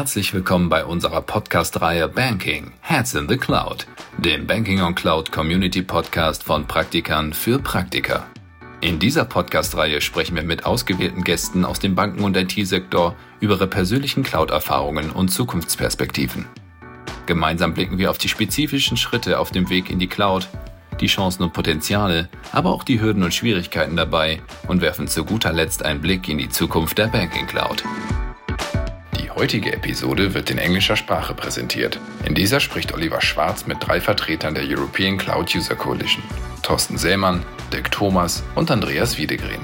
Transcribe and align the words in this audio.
Herzlich 0.00 0.32
willkommen 0.32 0.70
bei 0.70 0.82
unserer 0.82 1.20
Podcast-Reihe 1.20 2.08
Banking 2.08 2.72
Heads 2.80 3.12
in 3.16 3.28
the 3.28 3.36
Cloud, 3.36 3.86
dem 4.16 4.46
Banking 4.46 4.80
on 4.80 4.94
Cloud 4.94 5.30
Community 5.30 5.82
Podcast 5.82 6.42
von 6.42 6.66
Praktikern 6.66 7.34
für 7.34 7.58
Praktiker. 7.58 8.24
In 8.80 8.98
dieser 8.98 9.26
Podcast-Reihe 9.26 10.00
sprechen 10.00 10.36
wir 10.36 10.42
mit 10.42 10.64
ausgewählten 10.64 11.22
Gästen 11.22 11.66
aus 11.66 11.80
dem 11.80 11.94
Banken- 11.94 12.24
und 12.24 12.34
IT-Sektor 12.34 13.14
über 13.40 13.56
ihre 13.56 13.66
persönlichen 13.66 14.22
Cloud-Erfahrungen 14.22 15.10
und 15.10 15.28
Zukunftsperspektiven. 15.28 16.46
Gemeinsam 17.26 17.74
blicken 17.74 17.98
wir 17.98 18.08
auf 18.08 18.16
die 18.16 18.30
spezifischen 18.30 18.96
Schritte 18.96 19.38
auf 19.38 19.50
dem 19.50 19.68
Weg 19.68 19.90
in 19.90 19.98
die 19.98 20.08
Cloud, 20.08 20.48
die 20.98 21.08
Chancen 21.08 21.42
und 21.42 21.52
Potenziale, 21.52 22.30
aber 22.52 22.70
auch 22.70 22.84
die 22.84 23.02
Hürden 23.02 23.22
und 23.22 23.34
Schwierigkeiten 23.34 23.96
dabei 23.96 24.40
und 24.66 24.80
werfen 24.80 25.08
zu 25.08 25.26
guter 25.26 25.52
Letzt 25.52 25.84
einen 25.84 26.00
Blick 26.00 26.26
in 26.26 26.38
die 26.38 26.48
Zukunft 26.48 26.96
der 26.96 27.08
Banking 27.08 27.46
Cloud. 27.46 27.84
Die 29.40 29.44
heutige 29.44 29.72
Episode 29.72 30.34
wird 30.34 30.50
in 30.50 30.58
englischer 30.58 30.96
Sprache 30.96 31.32
präsentiert. 31.32 31.98
In 32.26 32.34
dieser 32.34 32.60
spricht 32.60 32.92
Oliver 32.92 33.22
Schwarz 33.22 33.66
mit 33.66 33.78
drei 33.80 33.98
Vertretern 33.98 34.54
der 34.54 34.64
European 34.64 35.16
Cloud 35.16 35.54
User 35.54 35.74
Coalition: 35.74 36.22
Thorsten 36.62 36.98
Sämann, 36.98 37.42
Dirk 37.72 37.90
Thomas 37.90 38.42
und 38.54 38.70
Andreas 38.70 39.16
Wiedegren. 39.16 39.62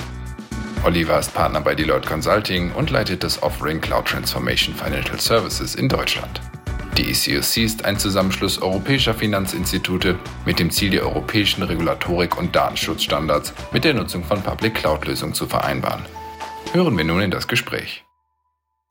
Oliver 0.82 1.18
ist 1.18 1.34
Partner 1.34 1.60
bei 1.60 1.74
Deloitte 1.74 2.08
Consulting 2.08 2.72
und 2.72 2.88
leitet 2.88 3.22
das 3.22 3.42
Offering 3.42 3.82
Cloud 3.82 4.06
Transformation 4.06 4.74
Financial 4.74 5.20
Services 5.20 5.74
in 5.74 5.90
Deutschland. 5.90 6.40
Die 6.96 7.10
ECOC 7.10 7.58
ist 7.58 7.84
ein 7.84 7.98
Zusammenschluss 7.98 8.62
europäischer 8.62 9.12
Finanzinstitute 9.12 10.18
mit 10.46 10.58
dem 10.58 10.70
Ziel, 10.70 10.88
die 10.88 11.02
europäischen 11.02 11.62
Regulatorik- 11.62 12.38
und 12.38 12.56
Datenschutzstandards 12.56 13.52
mit 13.72 13.84
der 13.84 13.92
Nutzung 13.92 14.24
von 14.24 14.40
Public 14.40 14.76
Cloud-Lösungen 14.76 15.34
zu 15.34 15.46
vereinbaren. 15.46 16.06
Hören 16.72 16.96
wir 16.96 17.04
nun 17.04 17.20
in 17.20 17.30
das 17.30 17.46
Gespräch. 17.46 18.05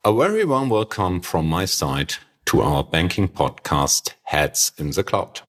A 0.06 0.14
very 0.14 0.44
warm 0.44 0.68
welcome 0.68 1.20
from 1.20 1.48
my 1.48 1.64
side 1.64 2.14
to 2.44 2.62
our 2.62 2.84
banking 2.84 3.26
podcast, 3.26 4.12
Heads 4.22 4.70
in 4.78 4.92
the 4.92 5.02
Cloud. 5.02 5.40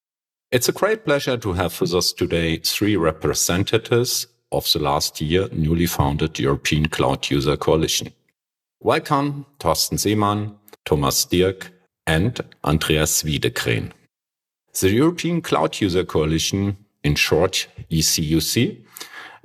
It's 0.51 0.67
a 0.67 0.71
great 0.71 1.05
pleasure 1.05 1.37
to 1.37 1.53
have 1.53 1.79
with 1.79 1.93
us 1.93 2.11
today 2.11 2.57
three 2.57 2.95
representatives 2.95 4.25
of 4.51 4.67
the 4.73 4.79
last 4.79 5.21
year 5.21 5.47
newly 5.51 5.85
founded 5.85 6.39
European 6.39 6.87
Cloud 6.87 7.29
User 7.29 7.55
Coalition. 7.55 8.11
Welcome, 8.81 9.45
Thorsten 9.59 9.99
Seemann, 9.99 10.55
Thomas 10.85 11.23
Dirk, 11.25 11.69
and 12.07 12.41
Andreas 12.63 13.21
Wiedekren. 13.21 13.91
The 14.81 14.89
European 14.89 15.43
Cloud 15.43 15.79
User 15.79 16.03
Coalition, 16.03 16.77
in 17.03 17.13
short 17.13 17.67
ECUC, 17.91 18.86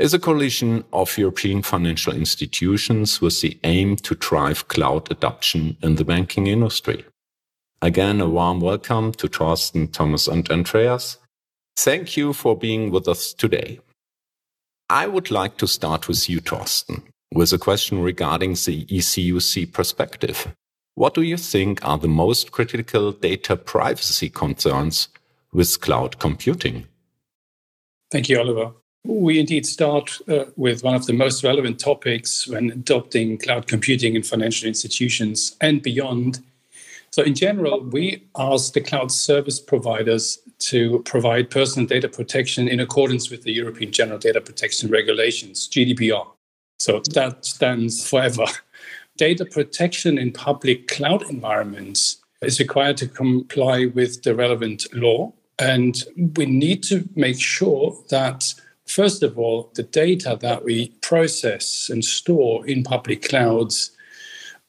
is 0.03 0.13
a 0.13 0.19
coalition 0.19 0.83
of 0.93 1.17
European 1.17 1.63
financial 1.63 2.13
institutions 2.13 3.21
with 3.21 3.41
the 3.41 3.57
aim 3.63 3.95
to 3.95 4.17
drive 4.17 4.67
cloud 4.67 5.09
adoption 5.13 5.77
in 5.81 5.95
the 5.95 6.05
banking 6.05 6.49
industry. 6.49 7.05
Again, 7.81 8.21
a 8.21 8.29
warm 8.29 8.59
welcome 8.59 9.13
to 9.13 9.29
Thorsten, 9.29 9.87
Thomas, 9.87 10.27
and 10.27 10.51
Andreas. 10.51 11.19
Thank 11.77 12.17
you 12.17 12.33
for 12.33 12.59
being 12.59 12.91
with 12.91 13.07
us 13.07 13.33
today. 13.33 13.79
I 14.91 15.07
would 15.07 15.31
like 15.31 15.57
to 15.59 15.69
start 15.69 16.09
with 16.09 16.29
you, 16.29 16.41
Thorsten, 16.41 17.05
with 17.33 17.53
a 17.53 17.59
question 17.59 18.03
regarding 18.03 18.55
the 18.55 18.85
ECUC 18.87 19.73
perspective. 19.73 20.53
What 20.97 21.15
do 21.15 21.23
you 21.23 21.37
think 21.37 21.79
are 21.87 21.99
the 21.99 22.09
most 22.09 22.51
critical 22.51 23.13
data 23.13 23.57
privacy 23.57 24.31
concerns 24.31 25.11
with 25.53 25.81
cloud 25.81 26.19
computing? 26.19 26.89
Thank 28.11 28.29
you, 28.29 28.41
Oliver. 28.41 28.82
We 29.05 29.41
indeed 29.41 29.67
start 29.67 30.19
uh, 30.29 30.45
with 30.57 30.85
one 30.85 30.95
of 30.95 31.07
the 31.07 31.13
most 31.13 31.43
relevant 31.43 31.81
topics 31.81 32.47
when 32.47 32.71
adopting 32.71 33.39
cloud 33.39 33.67
computing 33.67 34.15
in 34.15 34.23
financial 34.23 34.69
institutions 34.69 35.57
and 35.61 35.83
beyond. 35.83 36.41
So, 37.11 37.23
in 37.23 37.35
general, 37.35 37.81
we 37.81 38.23
ask 38.39 38.73
the 38.73 38.81
cloud 38.81 39.11
service 39.11 39.61
providers 39.61 40.39
to 40.61 41.03
provide 41.05 41.51
personal 41.51 41.87
data 41.87 42.09
protection 42.09 42.69
in 42.69 42.81
accordance 42.81 43.29
with 43.29 43.43
the 43.43 43.53
European 43.53 43.91
General 43.91 44.19
Data 44.19 44.41
Protection 44.41 44.89
Regulations, 44.89 45.69
GDPR. 45.69 46.27
So, 46.79 47.01
that 47.13 47.45
stands 47.45 48.09
forever 48.09 48.47
data 49.17 49.45
protection 49.45 50.17
in 50.17 50.33
public 50.33 50.89
cloud 50.89 51.23
environments 51.29 52.19
is 52.41 52.59
required 52.59 52.97
to 52.99 53.07
comply 53.07 53.87
with 53.87 54.23
the 54.23 54.35
relevant 54.35 54.87
law. 54.95 55.33
And 55.59 56.03
we 56.37 56.47
need 56.47 56.83
to 56.85 57.09
make 57.15 57.41
sure 57.41 57.97
that, 58.11 58.55
first 58.93 59.23
of 59.23 59.39
all, 59.39 59.71
the 59.75 59.83
data 59.83 60.39
that 60.41 60.65
we 60.65 60.89
process 61.01 61.89
and 61.91 62.05
store 62.05 62.67
in 62.67 62.83
public 62.83 63.29
clouds 63.29 63.91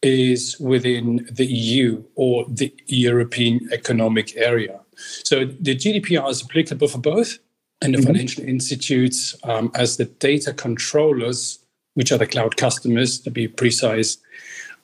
is 0.01 0.59
within 0.59 1.27
the 1.31 1.45
EU 1.45 2.03
or 2.15 2.45
the 2.49 2.73
European 2.87 3.69
Economic 3.71 4.35
Area. 4.35 4.79
So 5.23 5.45
the 5.45 5.75
GDPR 5.75 6.29
is 6.29 6.43
applicable 6.43 6.89
for 6.89 6.97
both, 6.97 7.39
and 7.81 7.93
the 7.93 7.99
mm-hmm. 7.99 8.07
financial 8.07 8.43
institutes, 8.43 9.35
um, 9.43 9.71
as 9.75 9.97
the 9.97 10.05
data 10.05 10.53
controllers, 10.53 11.59
which 11.95 12.11
are 12.11 12.17
the 12.17 12.27
cloud 12.27 12.57
customers 12.57 13.19
to 13.21 13.31
be 13.31 13.47
precise, 13.47 14.17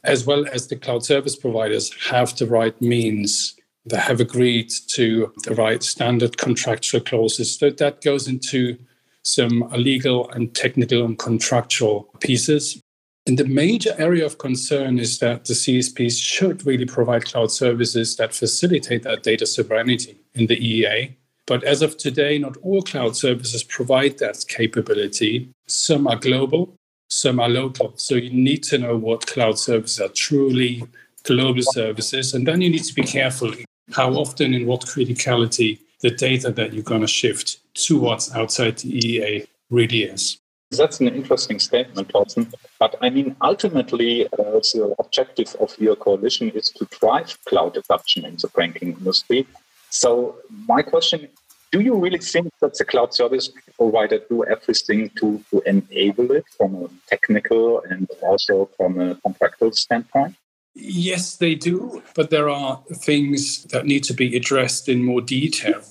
as 0.04 0.26
well 0.26 0.46
as 0.52 0.68
the 0.68 0.76
cloud 0.76 1.04
service 1.04 1.36
providers 1.36 1.94
have 2.10 2.36
the 2.38 2.48
right 2.48 2.80
means. 2.82 3.56
They 3.86 3.98
have 3.98 4.22
agreed 4.22 4.72
to 4.96 5.34
the 5.44 5.56
right 5.56 5.84
standard 5.84 6.38
contractual 6.38 7.02
clauses. 7.02 7.58
So 7.58 7.70
that 7.70 8.02
goes 8.02 8.28
into 8.28 8.78
some 9.24 9.70
legal 9.76 10.30
and 10.32 10.54
technical 10.56 11.06
and 11.06 11.18
contractual 11.18 12.10
pieces. 12.20 12.82
And 13.28 13.38
the 13.38 13.46
major 13.46 13.94
area 13.98 14.26
of 14.26 14.38
concern 14.38 14.98
is 14.98 15.20
that 15.20 15.46
the 15.46 15.54
CSPs 15.54 16.22
should 16.22 16.66
really 16.66 16.86
provide 16.86 17.26
cloud 17.26 17.52
services 17.52 18.16
that 18.16 18.34
facilitate 18.34 19.04
that 19.04 19.24
data 19.24 19.46
sovereignty 19.46 20.18
in 20.34 20.48
the 20.48 20.58
EEA. 20.58 21.14
But 21.46 21.64
as 21.64 21.82
of 21.82 21.98
today, 21.98 22.38
not 22.38 22.58
all 22.58 22.82
cloud 22.82 23.16
services 23.16 23.64
provide 23.64 24.20
that 24.20 24.46
capability. 24.48 25.50
Some 25.68 26.08
are 26.08 26.16
global, 26.16 26.76
some 27.10 27.40
are 27.40 27.50
local. 27.50 27.94
So 27.98 28.16
you 28.16 28.32
need 28.32 28.64
to 28.64 28.78
know 28.78 28.96
what 28.96 29.28
cloud 29.28 29.60
services 29.60 30.00
are 30.00 30.10
truly 30.10 30.84
global 31.24 31.64
services. 31.64 32.34
And 32.34 32.48
then 32.48 32.62
you 32.62 32.70
need 32.70 32.84
to 32.86 32.94
be 32.94 33.04
careful 33.04 33.52
how 33.92 34.14
often 34.14 34.54
and 34.54 34.68
what 34.68 34.82
criticality 34.82 35.80
the 36.02 36.12
data 36.12 36.52
that 36.52 36.74
you're 36.74 36.84
going 36.84 37.02
to 37.02 37.08
shift 37.08 37.60
towards 37.74 38.34
outside 38.34 38.78
the 38.80 39.00
EEA 39.00 39.48
really 39.70 40.04
is. 40.04 40.40
That's 40.72 41.00
an 41.00 41.08
interesting 41.08 41.60
statement, 41.60 42.12
Thorsten. 42.12 42.52
But 42.80 42.96
I 43.02 43.10
mean, 43.10 43.36
ultimately, 43.42 44.28
uh, 44.28 44.60
the 44.74 44.96
objective 45.00 45.56
of 45.60 45.76
your 45.80 45.96
coalition 45.96 46.52
is 46.52 46.70
to 46.72 46.86
drive 47.00 47.38
cloud 47.46 47.76
adoption 47.76 48.24
in 48.24 48.36
the 48.36 48.50
banking 48.56 48.94
industry. 48.94 49.48
So, 49.90 50.36
my 50.68 50.84
question 50.84 51.28
do 51.72 51.82
you 51.82 51.96
really 51.96 52.18
think 52.18 52.52
that 52.62 52.76
the 52.76 52.86
cloud 52.86 53.14
service 53.14 53.52
provider 53.78 54.20
do 54.28 54.44
everything 54.46 55.10
to, 55.20 55.44
to 55.52 55.62
enable 55.68 56.32
it 56.32 56.46
from 56.58 56.76
a 56.76 56.88
technical 57.08 57.82
and 57.82 58.10
also 58.24 58.70
from 58.76 59.00
a 59.00 59.16
contractual 59.16 59.72
standpoint? 59.74 60.36
Yes, 60.76 61.38
they 61.38 61.56
do, 61.56 62.02
but 62.16 62.30
there 62.30 62.50
are 62.50 62.82
things 62.94 63.64
that 63.66 63.86
need 63.86 64.04
to 64.06 64.14
be 64.14 64.36
addressed 64.36 64.88
in 64.88 65.04
more 65.04 65.22
detail. 65.22 65.82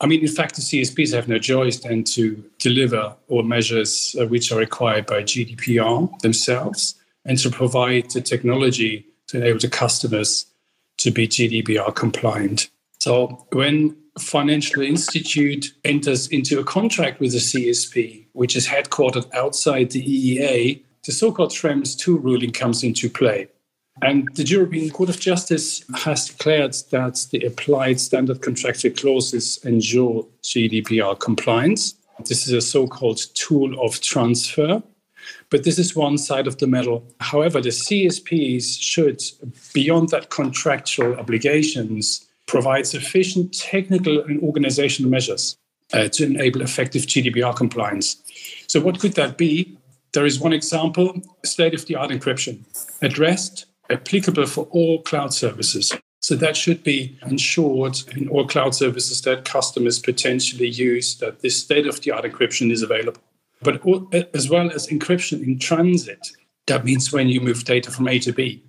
I 0.00 0.06
mean, 0.06 0.20
in 0.20 0.28
fact, 0.28 0.56
the 0.56 0.62
CSPs 0.62 1.14
have 1.14 1.26
no 1.26 1.38
choice 1.38 1.78
than 1.80 2.04
to 2.04 2.44
deliver 2.58 3.16
all 3.28 3.42
measures 3.42 4.14
uh, 4.20 4.26
which 4.26 4.52
are 4.52 4.58
required 4.58 5.06
by 5.06 5.22
GDPR 5.22 6.18
themselves 6.20 6.94
and 7.24 7.38
to 7.38 7.50
provide 7.50 8.10
the 8.10 8.20
technology 8.20 9.06
to 9.28 9.38
enable 9.38 9.58
the 9.58 9.68
customers 9.68 10.46
to 10.98 11.10
be 11.10 11.26
GDPR 11.26 11.94
compliant. 11.94 12.68
So 12.98 13.46
when 13.52 13.96
financial 14.18 14.82
institute 14.82 15.72
enters 15.84 16.28
into 16.28 16.58
a 16.58 16.64
contract 16.64 17.20
with 17.20 17.34
a 17.34 17.38
CSP, 17.38 18.26
which 18.32 18.56
is 18.56 18.68
headquartered 18.68 19.32
outside 19.34 19.90
the 19.90 20.02
EEA, 20.02 20.82
the 21.04 21.12
so 21.12 21.32
called 21.32 21.50
Schrems 21.50 21.96
2 21.98 22.18
ruling 22.18 22.50
comes 22.50 22.82
into 22.82 23.08
play. 23.08 23.48
And 24.02 24.28
the 24.34 24.44
European 24.44 24.90
Court 24.90 25.08
of 25.08 25.18
Justice 25.18 25.82
has 25.94 26.28
declared 26.28 26.74
that 26.90 27.26
the 27.30 27.44
applied 27.46 27.98
standard 27.98 28.42
contractual 28.42 28.92
clauses 28.92 29.58
ensure 29.64 30.26
GDPR 30.42 31.18
compliance. 31.18 31.94
This 32.26 32.46
is 32.46 32.52
a 32.52 32.60
so 32.60 32.86
called 32.86 33.20
tool 33.34 33.78
of 33.80 34.00
transfer. 34.00 34.82
But 35.50 35.64
this 35.64 35.78
is 35.78 35.96
one 35.96 36.18
side 36.18 36.46
of 36.46 36.58
the 36.58 36.66
medal. 36.66 37.04
However, 37.20 37.60
the 37.60 37.70
CSPs 37.70 38.80
should, 38.80 39.22
beyond 39.72 40.10
that 40.10 40.30
contractual 40.30 41.18
obligations, 41.18 42.26
provide 42.46 42.86
sufficient 42.86 43.52
technical 43.54 44.20
and 44.20 44.40
organizational 44.42 45.10
measures 45.10 45.56
uh, 45.92 46.08
to 46.08 46.24
enable 46.24 46.62
effective 46.62 47.02
GDPR 47.02 47.56
compliance. 47.56 48.22
So, 48.68 48.80
what 48.80 49.00
could 49.00 49.14
that 49.14 49.36
be? 49.36 49.76
There 50.12 50.26
is 50.26 50.38
one 50.38 50.52
example 50.52 51.20
state 51.44 51.74
of 51.74 51.86
the 51.86 51.96
art 51.96 52.10
encryption, 52.10 52.64
addressed, 53.02 53.66
applicable 53.90 54.46
for 54.46 54.64
all 54.70 55.02
cloud 55.02 55.32
services. 55.32 55.92
So, 56.20 56.34
that 56.36 56.56
should 56.56 56.82
be 56.82 57.16
ensured 57.26 57.98
in 58.16 58.28
all 58.28 58.46
cloud 58.46 58.74
services 58.74 59.22
that 59.22 59.44
customers 59.44 59.98
potentially 59.98 60.68
use, 60.68 61.16
that 61.18 61.40
this 61.40 61.62
state 61.62 61.86
of 61.86 62.00
the 62.00 62.10
art 62.10 62.24
encryption 62.24 62.72
is 62.72 62.82
available. 62.82 63.20
But 63.62 63.80
as 64.34 64.50
well 64.50 64.70
as 64.70 64.88
encryption 64.88 65.42
in 65.42 65.58
transit, 65.58 66.26
that 66.66 66.84
means 66.84 67.12
when 67.12 67.28
you 67.28 67.40
move 67.40 67.64
data 67.64 67.90
from 67.90 68.08
A 68.08 68.18
to 68.20 68.32
B. 68.32 68.62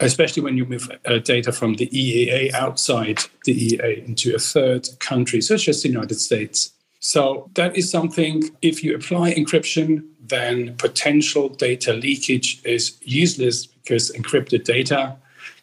especially 0.00 0.42
when 0.42 0.56
you 0.56 0.64
move 0.64 0.90
uh, 1.04 1.18
data 1.18 1.52
from 1.52 1.74
the 1.74 1.88
EEA 1.88 2.52
outside 2.52 3.20
the 3.44 3.54
EEA 3.54 4.06
into 4.06 4.34
a 4.34 4.38
third 4.38 4.88
country, 4.98 5.40
such 5.40 5.68
as 5.68 5.82
the 5.82 5.88
United 5.88 6.14
States. 6.14 6.72
So 7.04 7.50
that 7.54 7.76
is 7.76 7.90
something, 7.90 8.48
if 8.62 8.84
you 8.84 8.94
apply 8.94 9.34
encryption, 9.34 10.06
then 10.20 10.76
potential 10.76 11.48
data 11.48 11.92
leakage 11.92 12.62
is 12.64 12.96
useless 13.02 13.66
because 13.66 14.12
encrypted 14.12 14.62
data 14.62 15.16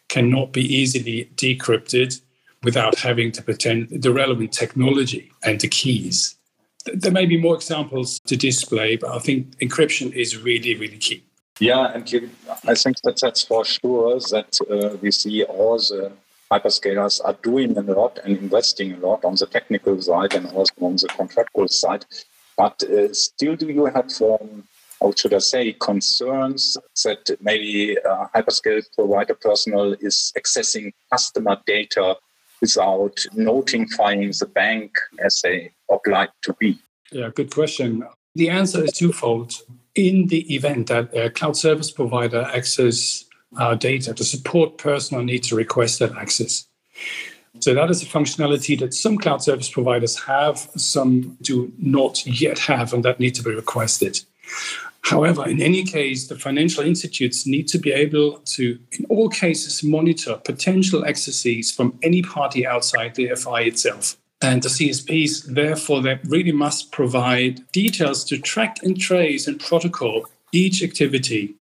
cannot 0.10 0.52
be 0.52 0.62
easily 0.62 1.32
decrypted 1.38 2.20
without 2.62 3.00
having 3.00 3.32
to 3.32 3.42
pretend 3.42 3.88
the 3.90 4.12
relevant 4.12 4.52
technology 4.52 5.32
and 5.42 5.62
the 5.62 5.70
keys. 5.70 6.36
There 6.86 7.12
may 7.12 7.26
be 7.26 7.38
more 7.38 7.56
examples 7.56 8.20
to 8.28 8.36
display, 8.36 8.98
but 8.98 9.12
I 9.12 9.20
think 9.20 9.58
encryption 9.60 10.12
is 10.12 10.36
really, 10.36 10.76
really 10.76 10.98
key. 10.98 11.24
Yeah, 11.62 11.94
and 11.94 12.04
I 12.68 12.76
think 12.76 13.00
that 13.04 13.18
that's 13.22 13.44
for 13.44 13.64
sure 13.64 14.20
that 14.32 14.60
uh, 14.70 14.98
we 14.98 15.12
see 15.12 15.44
all 15.46 15.78
the 15.78 16.12
hyperscalers 16.52 17.22
are 17.24 17.38
doing 17.44 17.78
a 17.78 17.82
lot 17.82 18.20
and 18.24 18.38
investing 18.38 18.94
a 18.94 18.98
lot 18.98 19.24
on 19.24 19.36
the 19.36 19.46
technical 19.46 20.02
side 20.02 20.34
and 20.34 20.48
also 20.48 20.74
on 20.82 20.96
the 20.96 21.08
contractual 21.16 21.68
side. 21.68 22.06
But 22.58 22.84
uh, 22.84 23.14
still, 23.14 23.56
do 23.56 23.68
you 23.68 23.86
have, 23.86 24.12
um, 24.22 24.64
how 25.00 25.14
should 25.16 25.34
I 25.34 25.40
say, 25.40 25.74
concerns 25.74 26.76
that 27.06 27.38
maybe 27.40 27.98
uh, 28.00 28.26
hyperscale 28.36 28.84
provider 28.96 29.36
personnel 29.36 29.94
is 30.02 30.34
accessing 30.38 30.92
customer 31.12 31.58
data 31.66 32.18
without 32.62 33.26
notifying 33.34 34.32
the 34.40 34.50
bank 34.54 34.98
as 35.24 35.40
they 35.44 35.72
obliged 35.90 36.34
to 36.44 36.54
be? 36.60 36.80
Yeah, 37.12 37.30
good 37.34 37.54
question. 37.54 38.06
The 38.36 38.50
answer 38.50 38.84
is 38.84 38.92
twofold. 38.94 39.54
In 39.96 40.28
the 40.28 40.54
event 40.54 40.88
that 40.88 41.16
a 41.16 41.30
cloud 41.30 41.58
service 41.58 41.92
provider 41.92 42.44
access 42.54 43.26
our 43.58 43.76
data, 43.76 44.14
the 44.14 44.24
support 44.24 44.78
personnel 44.78 45.24
need 45.24 45.44
to 45.44 45.56
request 45.56 46.00
that 46.00 46.16
access. 46.18 46.68
So 47.60 47.74
that 47.74 47.90
is 47.90 48.04
a 48.04 48.06
functionality 48.06 48.80
that 48.80 48.94
some 48.94 49.18
cloud 49.18 49.42
service 49.42 49.70
providers 49.70 50.20
have, 50.20 50.58
some 50.76 51.38
do 51.42 51.72
not 51.78 52.26
yet 52.26 52.60
have, 52.60 52.94
and 52.94 53.04
that 53.04 53.20
need 53.20 53.36
to 53.36 53.44
be 53.44 53.54
requested. 53.54 54.20
However, 55.02 55.48
in 55.48 55.62
any 55.62 55.84
case, 55.84 56.28
the 56.28 56.38
financial 56.38 56.84
institutes 56.84 57.48
need 57.48 57.68
to 57.70 57.80
be 57.80 57.92
able 57.92 58.40
to, 58.40 58.78
in 58.92 59.06
all 59.06 59.30
cases, 59.30 59.84
monitor 59.84 60.40
potential 60.44 61.06
accesses 61.06 61.72
from 61.72 61.98
any 62.04 62.22
party 62.22 62.68
outside 62.68 63.16
the 63.16 63.34
FI 63.36 63.62
itself. 63.62 64.18
And 64.42 64.62
the 64.62 64.70
CSPs, 64.70 65.54
therefore, 65.54 66.02
they 66.02 66.20
really 66.26 66.52
must 66.52 66.92
provide 66.92 67.70
details 67.72 68.24
to 68.26 68.38
track 68.38 68.78
and 68.84 69.00
trace 69.00 69.48
and 69.48 69.60
protocol 69.60 70.28
each 70.52 70.82
activity 70.84 71.56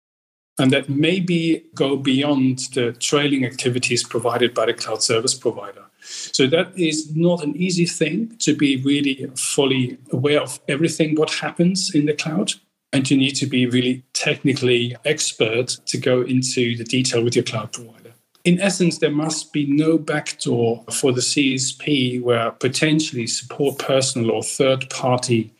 and 0.58 0.70
that 0.70 0.88
maybe 0.88 1.64
go 1.74 1.96
beyond 1.96 2.60
the 2.74 2.92
trailing 2.92 3.44
activities 3.44 4.04
provided 4.04 4.54
by 4.54 4.66
the 4.66 4.74
cloud 4.74 5.02
service 5.02 5.34
provider. 5.34 5.84
So 6.00 6.46
that 6.48 6.78
is 6.78 7.14
not 7.16 7.42
an 7.42 7.56
easy 7.56 7.86
thing 7.86 8.36
to 8.38 8.54
be 8.54 8.76
really 8.82 9.30
fully 9.36 9.98
aware 10.12 10.40
of 10.40 10.60
everything 10.68 11.16
what 11.16 11.30
happens 11.30 11.94
in 11.94 12.06
the 12.06 12.14
cloud. 12.14 12.52
And 12.92 13.10
you 13.10 13.16
need 13.16 13.34
to 13.36 13.46
be 13.46 13.66
really 13.66 14.04
technically 14.12 14.94
expert 15.04 15.78
to 15.86 15.98
go 15.98 16.22
into 16.22 16.76
the 16.76 16.84
detail 16.84 17.24
with 17.24 17.34
your 17.34 17.44
cloud 17.44 17.72
provider. 17.72 18.12
In 18.44 18.60
essence, 18.60 18.98
there 18.98 19.10
must 19.10 19.52
be 19.52 19.66
no 19.66 19.98
backdoor 19.98 20.84
for 20.92 21.12
the 21.12 21.22
CSP 21.22 22.22
where 22.22 22.50
potentially 22.52 23.26
support 23.26 23.78
personnel 23.78 24.30
or 24.30 24.42
third 24.42 24.88
party 24.90 25.52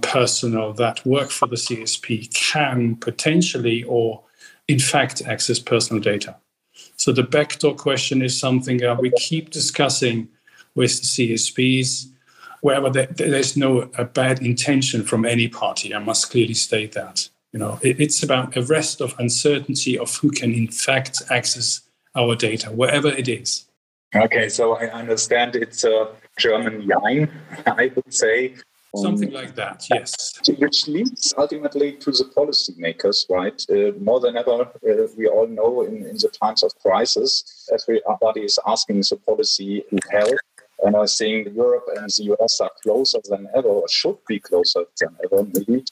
personnel 0.00 0.72
that 0.74 1.04
work 1.04 1.30
for 1.30 1.48
the 1.48 1.56
CSP 1.56 2.32
can 2.32 2.96
potentially 2.96 3.82
or 3.82 4.22
in 4.68 4.78
fact 4.78 5.22
access 5.22 5.58
personal 5.58 6.00
data. 6.00 6.36
So 6.96 7.12
the 7.12 7.22
backdoor 7.22 7.74
question 7.74 8.22
is 8.22 8.38
something 8.38 8.78
that 8.78 9.00
we 9.00 9.10
keep 9.12 9.50
discussing 9.50 10.28
with 10.74 11.00
the 11.00 11.36
CSPs, 11.36 12.06
wherever 12.60 12.90
there's 12.90 13.56
no 13.56 13.86
bad 14.14 14.40
intention 14.40 15.02
from 15.02 15.24
any 15.24 15.48
party. 15.48 15.94
I 15.94 15.98
must 15.98 16.30
clearly 16.30 16.54
state 16.54 16.92
that. 16.92 17.28
You 17.52 17.58
know, 17.58 17.78
it's 17.82 18.22
about 18.22 18.56
a 18.56 18.62
rest 18.62 19.00
of 19.00 19.14
uncertainty 19.18 19.98
of 19.98 20.14
who 20.16 20.30
can 20.30 20.52
in 20.52 20.68
fact 20.68 21.22
access 21.30 21.80
our 22.14 22.36
data, 22.36 22.70
wherever 22.70 23.08
it 23.08 23.28
is. 23.28 23.66
Okay, 24.14 24.48
so 24.48 24.76
I 24.76 24.86
understand 24.86 25.56
it's 25.56 25.84
a 25.84 26.10
German 26.38 26.86
line, 26.86 27.30
I 27.66 27.90
would 27.94 28.12
say. 28.12 28.54
Something 29.02 29.32
like 29.32 29.54
that, 29.56 29.86
yes. 29.90 30.40
Which 30.58 30.88
leads 30.88 31.34
ultimately 31.36 31.92
to 31.92 32.10
the 32.10 32.24
policymakers, 32.36 33.28
right? 33.30 33.64
Uh, 33.70 33.98
more 34.00 34.20
than 34.20 34.36
ever, 34.36 34.62
uh, 34.62 35.06
we 35.16 35.26
all 35.26 35.46
know 35.46 35.82
in, 35.82 36.06
in 36.06 36.16
the 36.16 36.30
times 36.42 36.62
of 36.62 36.72
crisis, 36.80 37.68
everybody 37.72 38.42
is 38.42 38.58
asking 38.66 39.00
the 39.00 39.18
policy 39.26 39.84
to 39.90 39.98
help. 40.10 40.38
And 40.84 40.96
I 40.96 41.06
think 41.06 41.54
Europe 41.54 41.88
and 41.96 42.08
the 42.08 42.34
US 42.34 42.60
are 42.60 42.70
closer 42.82 43.18
than 43.28 43.48
ever, 43.54 43.68
or 43.68 43.88
should 43.88 44.18
be 44.28 44.38
closer 44.38 44.84
than 45.00 45.16
ever, 45.24 45.44
maybe. 45.44 45.84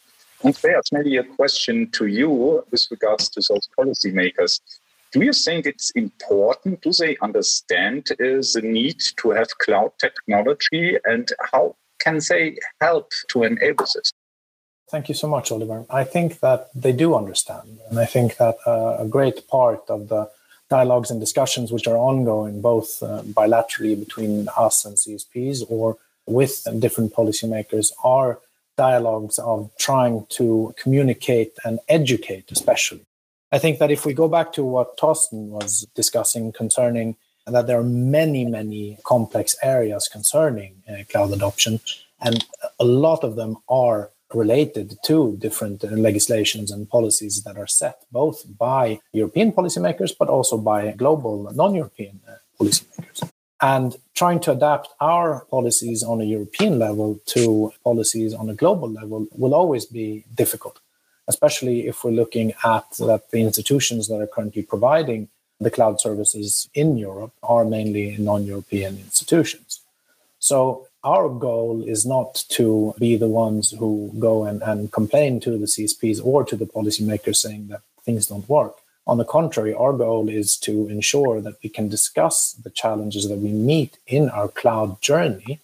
And 0.43 0.55
there's 0.55 0.93
maybe 0.93 1.17
a 1.17 1.25
question 1.25 1.91
to 1.93 2.07
you 2.07 2.63
with 2.71 2.87
regards 2.91 3.29
to 3.31 3.41
those 3.49 3.69
policymakers. 3.79 4.61
Do 5.13 5.25
you 5.25 5.33
think 5.33 5.67
it's 5.67 5.91
important? 5.93 6.83
Do 6.83 6.93
they 6.93 7.17
understand 7.23 8.09
uh, 8.13 8.43
the 8.55 8.61
need 8.63 9.01
to 9.19 9.31
have 9.31 9.49
cloud 9.59 9.93
technology? 9.99 10.99
And 11.05 11.29
how 11.53 11.77
can 11.99 12.21
they 12.29 12.57
help 12.81 13.13
to 13.29 13.45
enable 13.45 13.87
this? 13.95 14.13
Thank 14.89 15.09
you 15.09 15.15
so 15.15 15.27
much, 15.27 15.51
Oliver. 15.51 15.85
I 15.91 16.05
think 16.05 16.41
that 16.41 16.69
they 16.75 16.93
do 16.93 17.15
understand. 17.15 17.81
And 17.91 17.99
I 17.99 18.07
think 18.07 18.37
that 18.37 18.57
uh, 18.67 18.97
a 19.01 19.07
great 19.07 19.49
part 19.49 19.83
of 19.89 20.09
the 20.09 20.31
dialogues 20.69 21.11
and 21.11 21.21
discussions 21.21 21.73
which 21.73 21.87
are 21.89 21.97
ongoing, 21.97 22.61
both 22.61 23.03
uh, 23.03 23.23
bilaterally 23.23 23.99
between 23.99 24.49
us 24.57 24.85
and 24.85 24.97
CSPs 24.97 25.65
or 25.69 25.97
with 26.27 26.67
different 26.79 27.13
policymakers, 27.15 27.93
are 28.05 28.39
dialogues 28.77 29.39
of 29.39 29.71
trying 29.79 30.27
to 30.29 30.75
communicate 30.77 31.53
and 31.65 31.81
educate, 31.89 32.51
especially. 32.53 33.05
I 33.51 33.59
think 33.59 33.79
that 33.79 33.91
if 33.91 34.05
we 34.05 34.13
go 34.13 34.29
back 34.29 34.53
to 34.55 34.65
what 34.65 34.99
Thorsten 34.99 35.51
was 35.51 35.87
discussing 35.95 36.53
concerning 36.53 37.17
and 37.47 37.55
that 37.55 37.67
there 37.67 37.79
are 37.79 37.85
many, 37.85 38.45
many 38.45 38.99
complex 39.05 39.57
areas 39.63 40.09
concerning 40.09 40.83
uh, 40.89 41.05
cloud 41.09 41.33
adoption, 41.33 41.81
and 42.21 42.45
a 42.81 42.85
lot 42.85 43.23
of 43.23 43.37
them 43.37 43.57
are 43.69 44.11
related 44.35 44.99
to 45.05 45.37
different 45.39 45.85
uh, 45.85 45.89
legislations 45.89 46.71
and 46.71 46.91
policies 46.91 47.45
that 47.45 47.57
are 47.57 47.67
set 47.67 48.05
both 48.11 48.45
by 48.59 49.01
European 49.13 49.53
policymakers 49.53 50.13
but 50.19 50.29
also 50.29 50.59
by 50.59 50.91
global 50.93 51.51
non-European 51.55 52.21
uh, 52.29 52.33
policymakers. 52.61 53.31
And 53.63 53.97
trying 54.15 54.41
to 54.41 54.53
adapt 54.53 54.89
our 55.01 55.47
policies 55.51 56.03
on 56.03 56.21
a 56.21 56.25
European 56.25 56.79
level 56.79 57.21
to 57.27 57.73
policies 57.85 58.35
on 58.35 58.51
a 58.51 58.55
global 58.55 58.91
level 58.91 59.27
will 59.33 59.55
always 59.55 59.87
be 59.87 60.25
difficult, 60.35 60.81
especially 61.29 61.87
if 61.87 62.05
we're 62.05 62.11
looking 62.11 62.53
at 62.65 62.91
that 62.99 63.31
the 63.31 63.41
institutions 63.41 64.09
that 64.09 64.21
are 64.21 64.27
currently 64.27 64.63
providing 64.63 65.29
the 65.61 65.71
cloud 65.71 66.01
services 66.01 66.69
in 66.75 66.99
Europe 66.99 67.33
are 67.43 67.65
mainly 67.65 68.17
non 68.19 68.45
European 68.45 68.99
institutions. 68.99 69.81
So, 70.39 70.87
our 71.03 71.29
goal 71.29 71.85
is 71.87 72.05
not 72.05 72.45
to 72.51 72.95
be 72.99 73.17
the 73.17 73.29
ones 73.29 73.71
who 73.71 74.11
go 74.19 74.45
and, 74.45 74.63
and 74.63 74.93
complain 74.93 75.41
to 75.41 75.57
the 75.57 75.67
CSPs 75.67 76.21
or 76.25 76.45
to 76.45 76.57
the 76.57 76.67
policymakers 76.67 77.37
saying 77.37 77.69
that 77.69 77.83
things 78.05 78.27
don't 78.27 78.49
work. 78.49 78.75
On 79.07 79.19
the 79.19 79.25
contrary, 79.25 79.73
our 79.73 79.93
goal 79.93 80.29
is 80.29 80.57
to 80.59 80.89
ensure 80.89 81.41
that 81.41 81.55
we 81.63 81.69
can 81.71 81.89
discuss 81.89 82.53
the 82.55 82.71
challenges 82.71 83.29
that 83.29 83.39
we 83.39 83.51
meet 83.51 83.99
in 84.09 84.29
our 84.31 84.49
cloud 84.49 85.01
journey 85.01 85.61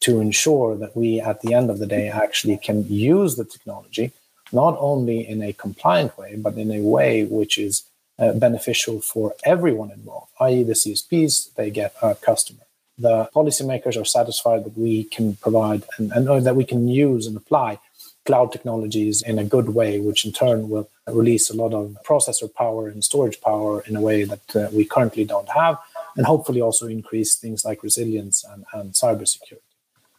to 0.00 0.20
ensure 0.20 0.76
that 0.76 0.96
we, 0.96 1.20
at 1.20 1.42
the 1.42 1.52
end 1.52 1.68
of 1.68 1.78
the 1.78 1.86
day, 1.86 2.08
actually 2.08 2.56
can 2.56 2.86
use 2.88 3.36
the 3.36 3.44
technology 3.44 4.12
not 4.52 4.76
only 4.78 5.28
in 5.28 5.42
a 5.42 5.52
compliant 5.52 6.16
way, 6.16 6.36
but 6.36 6.54
in 6.54 6.70
a 6.70 6.80
way 6.80 7.24
which 7.24 7.58
is 7.58 7.82
uh, 8.18 8.32
beneficial 8.32 9.00
for 9.00 9.34
everyone 9.44 9.90
involved, 9.90 10.30
i.e., 10.40 10.62
the 10.62 10.72
CSPs, 10.72 11.54
they 11.54 11.70
get 11.70 11.94
a 12.02 12.14
customer. 12.14 12.60
The 12.98 13.28
policymakers 13.34 14.00
are 14.00 14.06
satisfied 14.06 14.64
that 14.64 14.78
we 14.78 15.04
can 15.04 15.36
provide 15.36 15.84
and, 15.98 16.12
and 16.12 16.46
that 16.46 16.56
we 16.56 16.64
can 16.64 16.88
use 16.88 17.26
and 17.26 17.36
apply 17.36 17.78
cloud 18.24 18.52
technologies 18.52 19.22
in 19.22 19.38
a 19.38 19.44
good 19.44 19.70
way, 19.70 20.00
which 20.00 20.24
in 20.24 20.32
turn 20.32 20.68
will 20.68 20.88
release 21.06 21.48
a 21.48 21.56
lot 21.56 21.72
of 21.72 21.96
processor 22.04 22.52
power 22.52 22.88
and 22.88 23.04
storage 23.04 23.40
power 23.40 23.82
in 23.82 23.96
a 23.96 24.00
way 24.00 24.24
that 24.24 24.56
uh, 24.56 24.68
we 24.72 24.84
currently 24.84 25.24
don't 25.24 25.48
have, 25.50 25.78
and 26.16 26.26
hopefully 26.26 26.60
also 26.60 26.86
increase 26.86 27.36
things 27.36 27.64
like 27.64 27.82
resilience 27.82 28.44
and, 28.44 28.64
and 28.72 28.92
cybersecurity. 28.94 29.60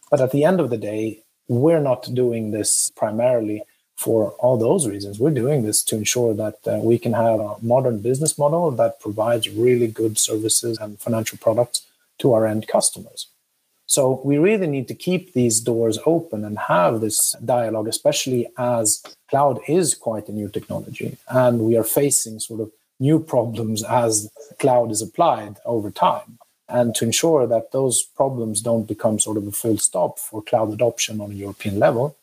But 0.10 0.22
at 0.22 0.32
the 0.32 0.46
end 0.46 0.60
of 0.60 0.70
the 0.70 0.78
day, 0.78 1.24
we're 1.50 1.82
not 1.82 2.14
doing 2.14 2.52
this 2.52 2.92
primarily 2.96 3.64
for 3.98 4.32
all 4.34 4.58
those 4.58 4.88
reasons. 4.88 5.20
We're 5.20 5.32
doing 5.32 5.64
this 5.64 5.84
to 5.84 5.96
ensure 5.96 6.34
that 6.36 6.60
uh, 6.68 6.80
we 6.82 6.98
can 7.00 7.14
have 7.14 7.40
a 7.40 7.56
modern 7.62 8.00
business 8.00 8.38
model 8.38 8.70
that 8.72 9.00
provides 9.00 9.50
really 9.50 9.88
good 9.88 10.18
services 10.18 10.78
and 10.78 11.00
financial 11.00 11.38
products 11.40 11.82
to 12.20 12.34
our 12.34 12.46
end 12.46 12.68
customers. 12.68 13.28
So 13.88 14.22
we 14.24 14.38
really 14.38 14.68
need 14.68 14.88
to 14.90 14.94
keep 14.94 15.34
these 15.34 15.60
doors 15.62 15.98
open 16.06 16.44
and 16.44 16.60
have 16.60 17.02
this 17.02 17.34
dialogue, 17.44 17.88
especially 17.88 18.48
as 18.58 19.02
cloud 19.30 19.60
is 19.68 19.96
quite 19.96 20.28
a 20.28 20.34
new 20.34 20.50
technology. 20.50 21.18
And 21.30 21.62
we 21.62 21.78
are 21.78 21.84
facing 21.84 22.40
sort 22.40 22.62
of 22.62 22.72
new 23.00 23.20
problems 23.20 23.84
as 23.84 24.30
cloud 24.60 24.92
is 24.92 25.02
applied 25.02 25.56
over 25.66 25.90
time 25.90 26.38
and 26.70 26.94
to 26.96 27.06
ensure 27.06 27.48
that 27.48 27.72
those 27.72 28.04
problems 28.04 28.62
don't 28.62 28.88
become 28.88 29.20
sort 29.20 29.38
of 29.38 29.48
a 29.48 29.52
full 29.52 29.78
stop 29.78 30.20
for 30.20 30.44
cloud 30.44 30.74
adoption 30.74 31.22
on 31.22 31.32
a 31.32 31.36
European 31.36 31.80
level, 31.80 32.18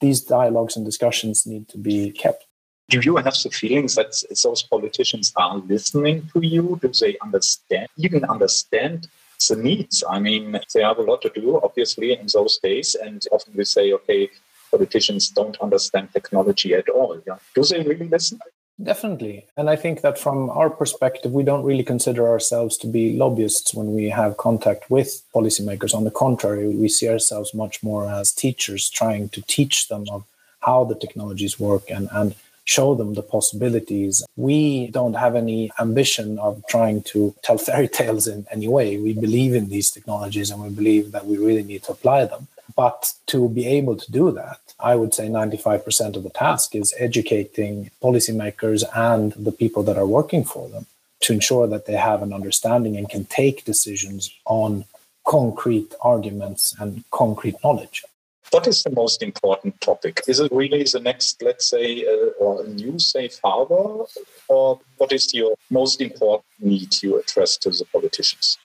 these 0.00 0.20
dialogues 0.22 0.76
and 0.76 0.84
discussions 0.84 1.46
need 1.46 1.68
to 1.68 1.78
be 1.78 2.10
kept. 2.10 2.46
Do 2.88 3.00
you 3.00 3.16
have 3.16 3.36
the 3.42 3.50
feelings 3.50 3.94
that 3.94 4.12
those 4.42 4.62
politicians 4.64 5.32
are 5.36 5.58
listening 5.58 6.28
to 6.32 6.40
you? 6.44 6.78
Do 6.82 6.90
they 7.00 7.16
understand, 7.22 7.88
even 7.96 8.24
understand 8.24 9.08
the 9.48 9.56
needs? 9.56 10.02
I 10.10 10.18
mean, 10.18 10.58
they 10.74 10.82
have 10.82 10.98
a 10.98 11.02
lot 11.02 11.22
to 11.22 11.30
do, 11.30 11.60
obviously, 11.62 12.18
in 12.18 12.26
those 12.32 12.58
days. 12.58 12.96
And 12.96 13.24
often 13.30 13.54
we 13.56 13.64
say, 13.64 13.92
okay, 13.92 14.28
politicians 14.72 15.28
don't 15.28 15.56
understand 15.60 16.08
technology 16.12 16.74
at 16.74 16.88
all. 16.88 17.20
Yeah. 17.26 17.36
Do 17.54 17.62
they 17.62 17.82
really 17.82 18.08
listen? 18.08 18.40
Definitely. 18.82 19.44
And 19.56 19.68
I 19.68 19.76
think 19.76 20.00
that 20.00 20.18
from 20.18 20.48
our 20.50 20.70
perspective, 20.70 21.32
we 21.32 21.42
don't 21.42 21.64
really 21.64 21.82
consider 21.82 22.26
ourselves 22.28 22.78
to 22.78 22.86
be 22.86 23.16
lobbyists 23.16 23.74
when 23.74 23.94
we 23.94 24.08
have 24.08 24.38
contact 24.38 24.90
with 24.90 25.22
policymakers. 25.34 25.94
On 25.94 26.04
the 26.04 26.10
contrary, 26.10 26.68
we 26.68 26.88
see 26.88 27.08
ourselves 27.08 27.52
much 27.52 27.82
more 27.82 28.08
as 28.08 28.32
teachers 28.32 28.88
trying 28.88 29.28
to 29.30 29.42
teach 29.42 29.88
them 29.88 30.06
of 30.10 30.24
how 30.60 30.84
the 30.84 30.94
technologies 30.94 31.60
work 31.60 31.90
and, 31.90 32.08
and 32.12 32.34
show 32.64 32.94
them 32.94 33.14
the 33.14 33.22
possibilities. 33.22 34.24
We 34.36 34.86
don't 34.88 35.14
have 35.14 35.34
any 35.34 35.70
ambition 35.78 36.38
of 36.38 36.62
trying 36.68 37.02
to 37.12 37.34
tell 37.42 37.58
fairy 37.58 37.88
tales 37.88 38.26
in 38.26 38.46
any 38.50 38.68
way. 38.68 38.96
We 38.96 39.12
believe 39.12 39.54
in 39.54 39.68
these 39.68 39.90
technologies 39.90 40.50
and 40.50 40.62
we 40.62 40.70
believe 40.70 41.12
that 41.12 41.26
we 41.26 41.36
really 41.36 41.64
need 41.64 41.82
to 41.84 41.92
apply 41.92 42.26
them. 42.26 42.46
But 42.84 43.12
to 43.26 43.50
be 43.50 43.66
able 43.66 43.96
to 43.96 44.10
do 44.10 44.30
that, 44.40 44.60
I 44.90 44.96
would 44.96 45.12
say 45.12 45.28
95% 45.28 46.16
of 46.16 46.22
the 46.22 46.30
task 46.30 46.74
is 46.74 46.94
educating 46.98 47.90
policymakers 48.02 48.84
and 48.94 49.32
the 49.32 49.52
people 49.52 49.82
that 49.82 49.98
are 49.98 50.06
working 50.06 50.44
for 50.44 50.66
them 50.70 50.86
to 51.24 51.34
ensure 51.34 51.66
that 51.66 51.84
they 51.84 51.98
have 52.10 52.22
an 52.22 52.32
understanding 52.32 52.96
and 52.96 53.06
can 53.06 53.26
take 53.26 53.66
decisions 53.66 54.22
on 54.46 54.86
concrete 55.26 55.92
arguments 56.00 56.74
and 56.80 57.04
concrete 57.10 57.56
knowledge. 57.62 58.02
What 58.50 58.66
is 58.66 58.82
the 58.82 58.94
most 59.02 59.22
important 59.22 59.78
topic? 59.82 60.22
Is 60.26 60.40
it 60.40 60.50
really 60.50 60.82
the 60.84 61.00
next, 61.00 61.42
let's 61.42 61.68
say, 61.68 62.06
uh, 62.06 62.42
or 62.42 62.64
a 62.64 62.66
new 62.66 62.98
safe 62.98 63.38
harbor? 63.44 64.06
Or 64.48 64.80
what 64.96 65.12
is 65.12 65.34
your 65.34 65.54
most 65.68 66.00
important 66.00 66.46
need 66.58 67.02
you 67.02 67.20
address 67.20 67.58
to 67.58 67.68
the 67.68 67.84
politicians? 67.92 68.56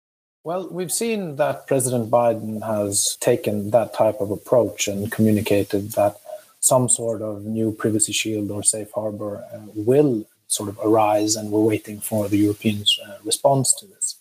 Well, 0.46 0.68
we've 0.70 0.94
seen 0.94 1.38
that 1.38 1.66
President 1.66 2.12
Biden 2.12 2.64
has 2.64 3.18
taken 3.20 3.72
that 3.72 3.96
type 3.96 4.22
of 4.22 4.30
approach 4.30 4.88
and 4.88 5.12
communicated 5.12 5.94
that 5.94 6.18
some 6.60 6.88
sort 6.88 7.24
of 7.24 7.46
new 7.46 7.72
privacy 7.72 8.14
shield 8.14 8.52
or 8.52 8.62
safe 8.62 8.92
harbor 8.94 9.44
uh, 9.52 9.62
will 9.74 10.28
sort 10.48 10.70
of 10.70 10.78
arise, 10.84 11.36
and 11.36 11.50
we're 11.50 11.72
waiting 11.74 12.00
for 12.00 12.30
the 12.30 12.38
Europeans' 12.38 12.96
uh, 13.08 13.18
response 13.24 13.74
to 13.74 13.88
this. 13.88 14.18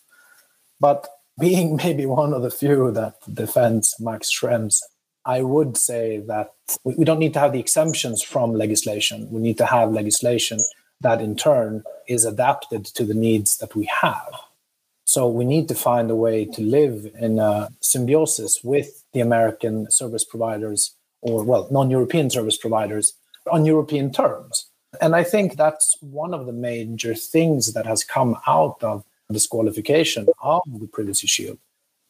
But 0.79 1.07
being 1.39 1.75
maybe 1.85 2.07
one 2.07 2.33
of 2.33 2.41
the 2.41 2.49
few 2.49 2.89
that 2.93 3.17
defends 3.31 3.95
Max 3.99 4.31
Schrems, 4.31 4.81
I 5.25 5.43
would 5.43 5.77
say 5.77 6.17
that 6.25 6.55
we, 6.83 6.95
we 6.95 7.05
don't 7.05 7.19
need 7.19 7.33
to 7.33 7.39
have 7.39 7.53
the 7.53 7.59
exemptions 7.59 8.23
from 8.23 8.55
legislation. 8.55 9.29
We 9.29 9.41
need 9.41 9.59
to 9.59 9.67
have 9.67 9.91
legislation 9.91 10.57
that 11.01 11.21
in 11.21 11.35
turn 11.35 11.83
is 12.07 12.25
adapted 12.25 12.83
to 12.85 13.05
the 13.05 13.13
needs 13.13 13.57
that 13.57 13.75
we 13.75 13.85
have. 14.01 14.33
So 15.05 15.27
we 15.27 15.45
need 15.45 15.67
to 15.67 15.75
find 15.75 16.09
a 16.09 16.15
way 16.15 16.45
to 16.45 16.61
live 16.61 17.09
in 17.19 17.39
a 17.39 17.69
symbiosis 17.79 18.63
with 18.63 19.03
the 19.13 19.21
American 19.21 19.89
service 19.89 20.25
providers 20.25 20.95
or, 21.21 21.43
well, 21.43 21.67
non 21.71 21.89
European 21.89 22.29
service 22.29 22.57
providers 22.57 23.13
on 23.51 23.65
European 23.65 24.11
terms. 24.11 24.65
And 25.01 25.15
I 25.15 25.23
think 25.23 25.57
that's 25.57 25.95
one 26.01 26.33
of 26.33 26.45
the 26.45 26.53
major 26.53 27.13
things 27.13 27.73
that 27.73 27.85
has 27.85 28.03
come 28.03 28.37
out 28.47 28.81
of 28.81 29.03
the 29.27 29.33
disqualification 29.33 30.27
of 30.41 30.61
the 30.67 30.87
Privacy 30.87 31.27
Shield 31.27 31.59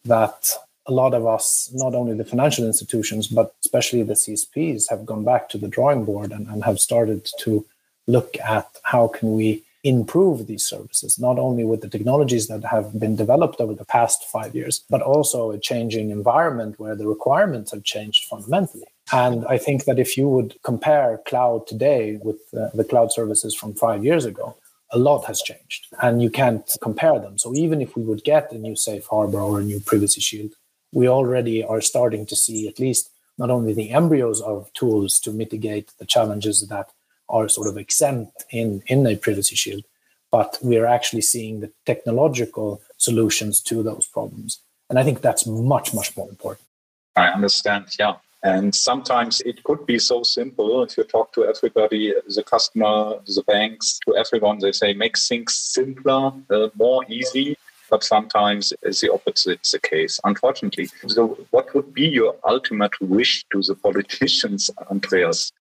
that 0.06 0.52
a 0.86 0.92
lot 0.92 1.14
of 1.14 1.26
us, 1.26 1.70
not 1.74 1.96
only 1.96 2.14
the 2.14 2.24
financial 2.24 2.66
institutions, 2.66 3.28
but 3.28 3.56
especially 3.64 4.04
the 4.04 4.14
CSPs, 4.14 4.90
have 4.90 5.06
gone 5.06 5.24
back 5.24 5.50
to 5.50 5.58
the 5.58 5.68
drawing 5.68 6.06
board 6.06 6.32
and, 6.32 6.48
and 6.48 6.64
have 6.64 6.80
started 6.80 7.28
to 7.40 7.66
look 8.08 8.38
at 8.40 8.68
how 8.84 9.08
can 9.08 9.34
we 9.34 9.64
improve 9.86 10.48
these 10.48 10.66
services, 10.68 11.20
not 11.20 11.38
only 11.38 11.64
with 11.64 11.82
the 11.82 11.88
technologies 11.88 12.48
that 12.48 12.66
have 12.66 13.00
been 13.00 13.16
developed 13.16 13.62
over 13.62 13.76
the 13.76 13.86
past 13.86 14.26
five 14.26 14.56
years, 14.56 14.84
but 14.90 15.02
also 15.02 15.52
a 15.52 15.60
changing 15.60 16.10
environment 16.10 16.80
where 16.80 16.96
the 16.96 17.08
requirements 17.08 17.72
have 17.72 17.84
changed 17.84 18.26
fundamentally. 18.26 18.88
And 19.14 19.46
I 19.46 19.60
think 19.60 19.86
that 19.86 20.00
if 20.00 20.18
you 20.18 20.28
would 20.28 20.56
compare 20.64 21.22
cloud 21.28 21.68
today 21.68 22.20
with 22.24 22.38
uh, 22.58 22.70
the 22.74 22.84
cloud 22.84 23.14
services 23.14 23.54
from 23.54 23.76
five 23.76 24.04
years 24.04 24.26
ago, 24.26 24.56
a 24.92 24.98
lot 24.98 25.26
has 25.26 25.42
changed 25.42 25.86
and 26.02 26.22
you 26.22 26.32
can't 26.32 26.68
compare 26.82 27.20
them. 27.20 27.38
So 27.38 27.54
even 27.54 27.80
if 27.80 27.96
we 27.96 28.02
would 28.02 28.24
get 28.24 28.52
a 28.52 28.58
new 28.58 28.76
safe 28.76 29.06
harbor 29.06 29.40
or 29.40 29.60
a 29.60 29.64
new 29.64 29.80
privacy 29.80 30.22
shield, 30.22 30.54
we 30.92 31.08
already 31.08 31.64
are 31.64 31.82
starting 31.82 32.26
to 32.26 32.36
see 32.36 32.68
at 32.68 32.80
least 32.80 33.12
not 33.38 33.52
only 33.52 33.74
the 33.74 33.92
embryos 33.92 34.42
of 34.42 34.72
tools 34.74 35.20
to 35.20 35.32
mitigate 35.32 35.92
the 36.00 36.06
challenges 36.06 36.66
that 36.68 36.90
are 37.30 37.50
sort 37.50 37.68
of 37.68 37.78
exempt 37.78 38.46
in, 38.52 38.84
in 38.88 39.06
a 39.08 39.16
privacy 39.16 39.56
shield, 39.56 39.84
but 40.32 40.58
we're 40.62 40.86
actually 40.86 41.22
seeing 41.22 41.60
the 41.60 41.72
technological 41.86 42.82
solutions 42.98 43.62
to 43.62 43.84
those 43.84 44.08
problems. 44.08 44.60
And 44.90 45.00
I 45.00 45.04
think 45.04 45.22
that's 45.22 45.46
much, 45.48 45.94
much 45.94 46.16
more 46.16 46.30
important. 46.30 46.68
I 47.16 47.28
understand. 47.28 47.86
Yeah. 47.98 48.16
And 48.44 48.76
sometimes 48.76 49.42
it 49.42 49.64
could 49.64 49.88
be 49.88 49.98
so 49.98 50.22
simple. 50.22 50.84
If 50.84 50.98
you 50.98 51.04
talk 51.04 51.34
to 51.34 51.46
everybody, 51.46 52.14
the 52.28 52.44
customer, 52.44 53.16
the 53.26 53.44
banks, 53.48 54.00
to 54.06 54.16
everyone, 54.16 54.60
they 54.60 54.72
say 54.72 54.94
make 54.94 55.18
things 55.18 55.56
simpler, 55.56 56.32
uh, 56.52 56.68
more 56.76 57.04
easy. 57.10 57.58
But 57.90 58.04
sometimes 58.04 58.72
the 58.84 59.10
opposite 59.12 59.62
is 59.64 59.72
the 59.72 59.80
case, 59.80 60.20
unfortunately. 60.24 60.90
So, 61.08 61.38
what 61.52 61.74
would 61.74 61.94
be 61.94 62.08
your 62.08 62.36
ultimate 62.48 63.00
wish 63.00 63.46
to 63.52 63.62
the 63.62 63.76
politicians, 63.76 64.70
Andreas? 64.92 65.52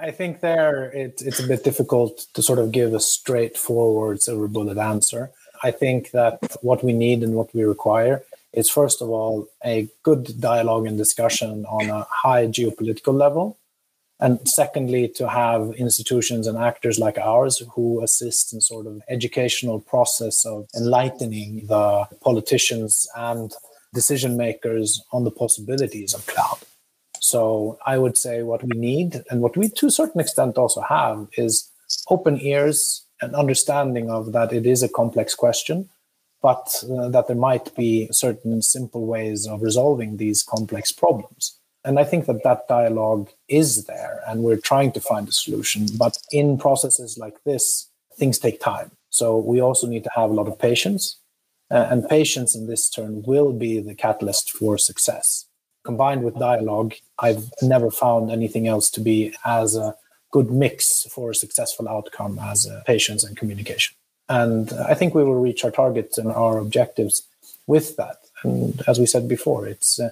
I 0.00 0.10
think 0.10 0.40
there 0.40 0.90
it, 0.92 1.22
it's 1.24 1.40
a 1.40 1.46
bit 1.46 1.64
difficult 1.64 2.26
to 2.34 2.42
sort 2.42 2.58
of 2.58 2.72
give 2.72 2.94
a 2.94 3.00
straightforward 3.00 4.22
silver 4.22 4.48
bullet 4.48 4.78
answer. 4.78 5.30
I 5.62 5.70
think 5.70 6.12
that 6.12 6.38
what 6.62 6.84
we 6.84 6.92
need 6.92 7.22
and 7.22 7.34
what 7.34 7.54
we 7.54 7.64
require 7.64 8.24
is 8.52 8.70
first 8.70 9.02
of 9.02 9.08
all 9.10 9.48
a 9.64 9.88
good 10.02 10.40
dialogue 10.40 10.86
and 10.86 10.96
discussion 10.96 11.66
on 11.66 11.90
a 11.90 12.06
high 12.10 12.46
geopolitical 12.46 13.14
level. 13.14 13.56
And 14.20 14.40
secondly, 14.48 15.06
to 15.16 15.28
have 15.28 15.74
institutions 15.76 16.48
and 16.48 16.58
actors 16.58 16.98
like 16.98 17.18
ours 17.18 17.62
who 17.74 18.02
assist 18.02 18.52
in 18.52 18.60
sort 18.60 18.86
of 18.86 19.00
educational 19.08 19.78
process 19.80 20.44
of 20.44 20.66
enlightening 20.76 21.66
the 21.66 22.08
politicians 22.20 23.06
and 23.16 23.52
decision 23.94 24.36
makers 24.36 25.00
on 25.12 25.22
the 25.24 25.30
possibilities 25.30 26.14
of 26.14 26.26
cloud. 26.26 26.58
So 27.20 27.78
I 27.86 27.98
would 27.98 28.16
say 28.16 28.42
what 28.42 28.62
we 28.62 28.76
need 28.76 29.22
and 29.30 29.40
what 29.40 29.56
we 29.56 29.68
to 29.68 29.86
a 29.86 29.90
certain 29.90 30.20
extent 30.20 30.58
also 30.58 30.80
have 30.82 31.28
is 31.36 31.70
open 32.08 32.40
ears 32.40 33.04
and 33.20 33.34
understanding 33.34 34.10
of 34.10 34.32
that 34.32 34.52
it 34.52 34.66
is 34.66 34.82
a 34.82 34.88
complex 34.88 35.34
question, 35.34 35.88
but 36.42 36.84
uh, 36.90 37.08
that 37.08 37.26
there 37.26 37.36
might 37.36 37.74
be 37.74 38.08
certain 38.12 38.62
simple 38.62 39.06
ways 39.06 39.46
of 39.46 39.62
resolving 39.62 40.16
these 40.16 40.42
complex 40.42 40.92
problems. 40.92 41.58
And 41.84 41.98
I 41.98 42.04
think 42.04 42.26
that 42.26 42.42
that 42.44 42.68
dialogue 42.68 43.30
is 43.48 43.86
there 43.86 44.20
and 44.26 44.42
we're 44.42 44.58
trying 44.58 44.92
to 44.92 45.00
find 45.00 45.28
a 45.28 45.32
solution. 45.32 45.86
But 45.96 46.18
in 46.30 46.58
processes 46.58 47.18
like 47.18 47.42
this, 47.44 47.88
things 48.16 48.38
take 48.38 48.60
time. 48.60 48.90
So 49.10 49.36
we 49.38 49.60
also 49.60 49.86
need 49.86 50.04
to 50.04 50.10
have 50.14 50.30
a 50.30 50.34
lot 50.34 50.48
of 50.48 50.58
patience. 50.58 51.18
Uh, 51.70 51.86
and 51.90 52.08
patience 52.08 52.54
in 52.54 52.66
this 52.66 52.88
turn 52.88 53.22
will 53.26 53.52
be 53.52 53.80
the 53.80 53.94
catalyst 53.94 54.50
for 54.50 54.78
success 54.78 55.47
combined 55.90 56.22
with 56.22 56.44
dialogue, 56.50 56.92
I've 57.26 57.44
never 57.74 57.90
found 58.04 58.30
anything 58.38 58.64
else 58.74 58.86
to 58.90 59.00
be 59.10 59.18
as 59.60 59.68
a 59.74 59.94
good 60.34 60.48
mix 60.64 60.80
for 61.14 61.30
a 61.30 61.40
successful 61.44 61.86
outcome 61.96 62.34
as 62.52 62.58
uh, 62.66 62.82
patience 62.92 63.24
and 63.24 63.34
communication. 63.40 63.92
And 64.40 64.66
I 64.92 64.94
think 64.98 65.10
we 65.14 65.24
will 65.24 65.40
reach 65.48 65.64
our 65.64 65.74
targets 65.82 66.18
and 66.18 66.30
our 66.44 66.54
objectives 66.58 67.16
with 67.66 67.96
that. 68.00 68.18
And 68.42 68.82
as 68.90 68.96
we 68.98 69.06
said 69.06 69.26
before, 69.36 69.62
it's 69.66 69.98
uh, 69.98 70.10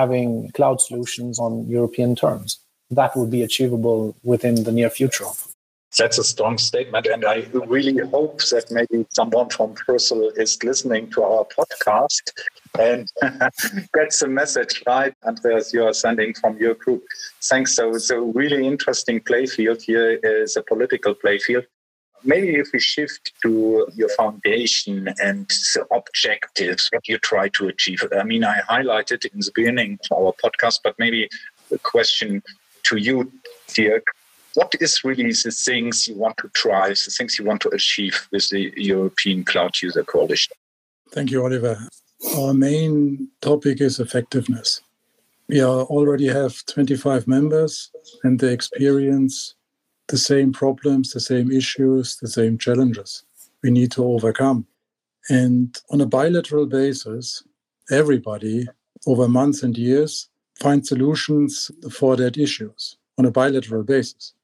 having 0.00 0.50
cloud 0.58 0.78
solutions 0.80 1.34
on 1.38 1.52
European 1.76 2.12
terms. 2.24 2.58
That 3.00 3.14
will 3.16 3.30
be 3.36 3.42
achievable 3.48 4.00
within 4.32 4.56
the 4.66 4.72
near 4.78 4.90
future. 5.00 5.30
That's 5.98 6.18
a 6.18 6.24
strong 6.24 6.56
statement. 6.56 7.06
And 7.06 7.24
I 7.24 7.46
really 7.52 7.98
hope 8.08 8.38
that 8.50 8.70
maybe 8.70 9.06
someone 9.10 9.50
from 9.50 9.74
Brussels 9.86 10.34
is 10.36 10.62
listening 10.62 11.10
to 11.10 11.22
our 11.24 11.44
podcast 11.46 12.30
and 12.78 13.10
gets 13.94 14.20
the 14.20 14.28
message 14.28 14.82
right. 14.86 15.12
Andreas, 15.26 15.72
you 15.72 15.84
are 15.84 15.92
sending 15.92 16.32
from 16.34 16.56
your 16.58 16.74
group. 16.74 17.02
Thanks. 17.42 17.74
So 17.74 17.94
it's 17.94 18.10
a 18.10 18.20
really 18.20 18.66
interesting 18.66 19.20
playfield 19.20 19.82
here 19.82 20.20
is 20.22 20.56
a 20.56 20.62
political 20.62 21.14
playfield. 21.14 21.64
Maybe 22.22 22.54
if 22.56 22.68
we 22.72 22.78
shift 22.78 23.32
to 23.42 23.88
your 23.94 24.10
foundation 24.10 25.08
and 25.20 25.48
the 25.48 25.86
objectives, 25.92 26.88
what 26.92 27.08
you 27.08 27.18
try 27.18 27.48
to 27.48 27.68
achieve. 27.68 28.04
I 28.16 28.24
mean, 28.24 28.44
I 28.44 28.60
highlighted 28.68 29.24
in 29.24 29.40
the 29.40 29.50
beginning 29.54 29.98
of 30.10 30.18
our 30.18 30.32
podcast, 30.44 30.80
but 30.84 30.94
maybe 30.98 31.28
a 31.72 31.78
question 31.78 32.42
to 32.84 32.98
you, 32.98 33.32
Dirk 33.74 34.04
what 34.54 34.74
is 34.80 35.04
really 35.04 35.32
the 35.32 35.50
things 35.50 36.08
you 36.08 36.14
want 36.14 36.36
to 36.38 36.48
try, 36.50 36.88
the 36.88 37.14
things 37.16 37.38
you 37.38 37.44
want 37.44 37.60
to 37.62 37.68
achieve 37.70 38.28
with 38.32 38.48
the 38.48 38.72
European 38.76 39.44
Cloud 39.44 39.80
User 39.82 40.02
Coalition? 40.02 40.52
Thank 41.10 41.30
you, 41.30 41.42
Oliver. 41.42 41.78
Our 42.36 42.54
main 42.54 43.28
topic 43.40 43.80
is 43.80 43.98
effectiveness. 43.98 44.80
We 45.48 45.60
are, 45.60 45.82
already 45.82 46.28
have 46.28 46.64
25 46.66 47.26
members 47.26 47.90
and 48.22 48.38
they 48.38 48.52
experience 48.52 49.54
the 50.08 50.18
same 50.18 50.52
problems, 50.52 51.12
the 51.12 51.20
same 51.20 51.50
issues, 51.50 52.16
the 52.16 52.28
same 52.28 52.58
challenges 52.58 53.24
we 53.62 53.70
need 53.70 53.90
to 53.92 54.04
overcome. 54.04 54.66
And 55.28 55.76
on 55.90 56.00
a 56.00 56.06
bilateral 56.06 56.66
basis, 56.66 57.42
everybody 57.90 58.68
over 59.06 59.28
months 59.28 59.62
and 59.62 59.76
years 59.76 60.28
finds 60.60 60.88
solutions 60.88 61.70
for 61.90 62.16
that 62.16 62.36
issues 62.36 62.96
on 63.18 63.26
a 63.26 63.30
bilateral 63.30 63.82
basis. 63.82 64.34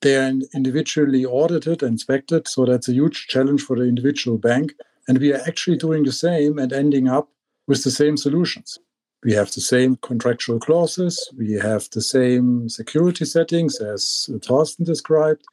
They 0.00 0.16
are 0.16 0.32
individually 0.54 1.24
audited 1.24 1.82
and 1.82 1.92
inspected, 1.92 2.46
so 2.46 2.64
that's 2.64 2.88
a 2.88 2.92
huge 2.92 3.26
challenge 3.26 3.62
for 3.62 3.76
the 3.76 3.84
individual 3.84 4.38
bank. 4.38 4.74
And 5.08 5.18
we 5.18 5.32
are 5.32 5.42
actually 5.46 5.76
doing 5.76 6.04
the 6.04 6.12
same 6.12 6.58
and 6.58 6.72
ending 6.72 7.08
up 7.08 7.28
with 7.66 7.82
the 7.84 7.90
same 7.90 8.16
solutions. 8.16 8.78
We 9.24 9.32
have 9.32 9.50
the 9.50 9.60
same 9.60 9.96
contractual 9.96 10.60
clauses, 10.60 11.28
we 11.36 11.54
have 11.54 11.88
the 11.90 12.02
same 12.02 12.68
security 12.68 13.24
settings 13.24 13.80
as 13.80 14.28
Thorsten 14.44 14.84
described, 14.84 15.44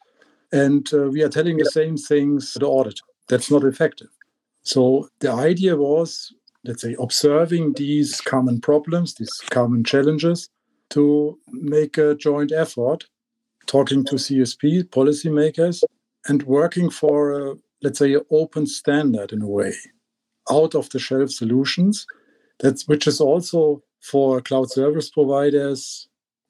and 0.51 0.87
uh, 0.93 1.09
we 1.09 1.23
are 1.23 1.29
telling 1.29 1.57
the 1.57 1.65
same 1.65 1.97
things 1.97 2.53
to 2.53 2.59
the 2.59 2.67
auditor. 2.67 3.03
That's 3.27 3.49
not 3.49 3.63
effective. 3.63 4.09
So 4.61 5.09
the 5.19 5.31
idea 5.31 5.75
was, 5.75 6.31
let's 6.63 6.83
say, 6.83 6.95
observing 6.99 7.73
these 7.73 8.21
common 8.21 8.61
problems, 8.61 9.15
these 9.15 9.41
common 9.49 9.83
challenges, 9.83 10.49
to 10.91 11.39
make 11.51 11.97
a 11.97 12.13
joint 12.13 12.51
effort, 12.51 13.05
talking 13.65 14.03
to 14.05 14.15
CSP 14.15 14.83
policymakers, 14.89 15.83
and 16.27 16.43
working 16.43 16.89
for, 16.89 17.31
a, 17.31 17.55
let's 17.81 17.99
say, 17.99 18.13
an 18.13 18.21
open 18.31 18.65
standard 18.65 19.31
in 19.31 19.41
a 19.41 19.47
way, 19.47 19.73
out 20.49 20.75
of 20.75 20.89
the 20.89 20.99
shelf 20.99 21.29
solutions 21.31 22.05
that's 22.59 22.87
which 22.87 23.07
is 23.07 23.19
also 23.19 23.83
for 24.01 24.41
cloud 24.41 24.71
service 24.71 25.09
providers, 25.09 26.07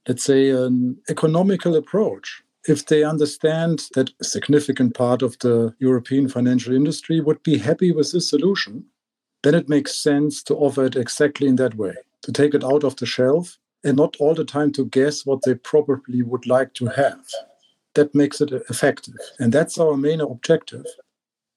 let's 0.08 0.24
say, 0.24 0.50
an 0.50 0.98
economical 1.10 1.76
approach. 1.76 2.44
If 2.68 2.88
they 2.88 3.04
understand 3.04 3.88
that 3.94 4.10
a 4.20 4.24
significant 4.24 4.96
part 4.96 5.22
of 5.22 5.38
the 5.40 5.74
European 5.80 6.28
financial 6.28 6.74
industry 6.74 7.20
would 7.20 7.42
be 7.44 7.58
happy 7.58 7.92
with 7.92 8.12
this 8.12 8.30
solution, 8.30 8.86
then 9.44 9.56
it 9.56 9.70
makes 9.70 9.96
sense 9.96 10.42
to 10.44 10.56
offer 10.56 10.86
it 10.86 10.96
exactly 10.96 11.48
in 11.48 11.58
that 11.58 11.76
way, 11.76 11.94
to 12.24 12.32
take 12.32 12.54
it 12.54 12.64
out 12.64 12.84
of 12.84 12.96
the 12.96 13.06
shelf 13.06 13.58
and 13.86 13.96
not 13.96 14.18
all 14.20 14.34
the 14.34 14.44
time 14.44 14.72
to 14.74 14.86
guess 14.86 15.26
what 15.26 15.40
they 15.46 15.54
probably 15.56 16.22
would 16.22 16.46
like 16.46 16.74
to 16.74 16.88
have. 16.88 17.24
That 17.94 18.14
makes 18.14 18.42
it 18.42 18.52
effective. 18.52 19.16
And 19.40 19.54
that's 19.54 19.78
our 19.78 19.96
main 19.96 20.20
objective. 20.20 20.86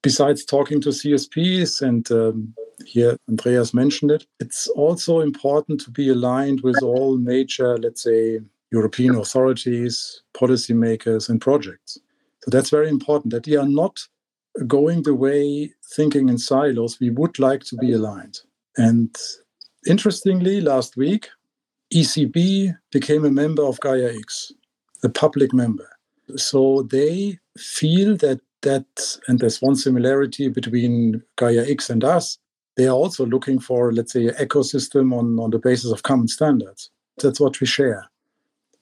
Besides 0.02 0.44
talking 0.44 0.80
to 0.82 0.90
CSPs 0.90 1.82
and 1.82 2.08
um, 2.12 2.54
here 2.86 3.16
Andreas 3.28 3.74
mentioned 3.74 4.10
it. 4.10 4.26
It's 4.40 4.68
also 4.68 5.20
important 5.20 5.80
to 5.82 5.90
be 5.90 6.08
aligned 6.08 6.60
with 6.60 6.80
all 6.82 7.16
major, 7.16 7.76
let's 7.78 8.02
say, 8.02 8.40
European 8.70 9.16
authorities, 9.16 10.22
policymakers, 10.36 11.28
and 11.28 11.40
projects. 11.40 11.98
So 12.42 12.50
that's 12.50 12.70
very 12.70 12.88
important 12.88 13.32
that 13.32 13.46
we 13.46 13.56
are 13.56 13.68
not 13.68 14.00
going 14.66 15.02
the 15.02 15.14
way 15.14 15.72
thinking 15.96 16.28
in 16.28 16.38
silos. 16.38 17.00
We 17.00 17.10
would 17.10 17.38
like 17.38 17.64
to 17.64 17.76
be 17.76 17.92
aligned. 17.92 18.40
And 18.76 19.14
interestingly, 19.86 20.60
last 20.60 20.96
week, 20.96 21.28
ECB 21.94 22.76
became 22.92 23.24
a 23.24 23.30
member 23.30 23.64
of 23.64 23.80
Gaia 23.80 24.12
X, 24.14 24.52
a 25.02 25.08
public 25.08 25.52
member. 25.52 25.88
So 26.36 26.82
they 26.90 27.38
feel 27.56 28.16
that 28.18 28.40
that, 28.62 29.18
and 29.28 29.38
there's 29.38 29.62
one 29.62 29.76
similarity 29.76 30.48
between 30.48 31.22
Gaia 31.36 31.64
X 31.66 31.90
and 31.90 32.04
us, 32.04 32.38
they 32.76 32.86
are 32.86 32.94
also 32.94 33.26
looking 33.26 33.58
for, 33.58 33.92
let's 33.92 34.12
say, 34.12 34.26
an 34.26 34.34
ecosystem 34.34 35.16
on, 35.16 35.38
on 35.38 35.50
the 35.50 35.58
basis 35.58 35.90
of 35.90 36.02
common 36.02 36.28
standards. 36.28 36.90
That's 37.22 37.40
what 37.40 37.60
we 37.60 37.66
share. 37.66 38.08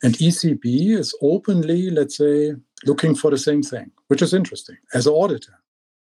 And 0.03 0.15
ECB 0.15 0.97
is 0.99 1.17
openly, 1.23 1.91
let's 1.91 2.17
say, 2.17 2.55
looking 2.85 3.15
for 3.15 3.31
the 3.31 3.39
same 3.39 3.63
thing, 3.63 3.91
which 4.09 4.21
is 4.21 4.35
interesting 4.35 4.77
as 4.93 5.07
an 5.07 5.15
auditor. 5.15 5.55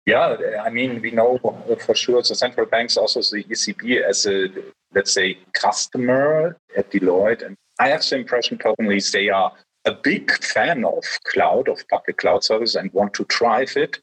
Yeah, 0.06 0.36
I 0.64 0.70
mean, 0.70 1.00
we 1.02 1.12
know 1.12 1.38
for 1.86 1.94
sure 1.94 2.22
the 2.22 2.34
central 2.34 2.66
banks 2.66 2.98
also 2.98 3.20
the 3.20 3.44
ECB 3.44 4.02
as 4.02 4.26
a, 4.26 4.48
let's 4.96 5.14
say, 5.14 5.38
customer 5.54 6.58
at 6.76 6.92
Deloitte. 6.92 7.46
And 7.46 7.56
I 7.80 7.90
have 7.90 8.08
the 8.08 8.16
impression 8.16 8.58
personally 8.58 9.00
they 9.14 9.30
are 9.30 9.52
a 9.86 9.94
big 9.94 10.32
fan 10.44 10.86
of 10.86 11.04
cloud, 11.26 11.68
of 11.68 11.88
public 11.88 12.18
cloud 12.18 12.44
service 12.44 12.76
and 12.76 12.92
want 12.94 13.14
to 13.16 13.26
drive 13.26 13.78
it 13.78 14.00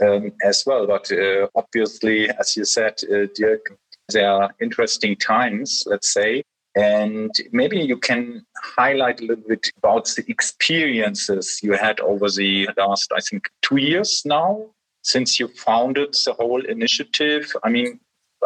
um, 0.00 0.32
as 0.44 0.62
well. 0.64 0.86
But 0.86 1.10
uh, 1.10 1.48
obviously, 1.56 2.30
as 2.30 2.56
you 2.56 2.64
said, 2.64 3.00
uh, 3.12 3.26
Dirk, 3.34 3.66
there 4.10 4.30
are 4.30 4.54
interesting 4.60 5.16
times, 5.16 5.82
let's 5.86 6.12
say. 6.12 6.44
And 6.76 7.34
maybe 7.50 7.78
you 7.78 7.98
can 7.98 8.46
highlight 8.62 9.20
a 9.20 9.26
little 9.26 9.44
bit 9.46 9.70
about 9.76 10.06
the 10.16 10.24
experiences 10.28 11.58
you 11.62 11.72
had 11.72 11.98
over 12.00 12.30
the 12.30 12.68
last, 12.76 13.12
I 13.12 13.20
think, 13.20 13.50
two 13.60 13.76
years 13.76 14.22
now 14.24 14.70
since 15.02 15.38
you 15.38 15.48
founded 15.48 16.14
the 16.24 16.32
whole 16.32 16.64
initiative. 16.64 17.52
I 17.64 17.70
mean, 17.70 18.00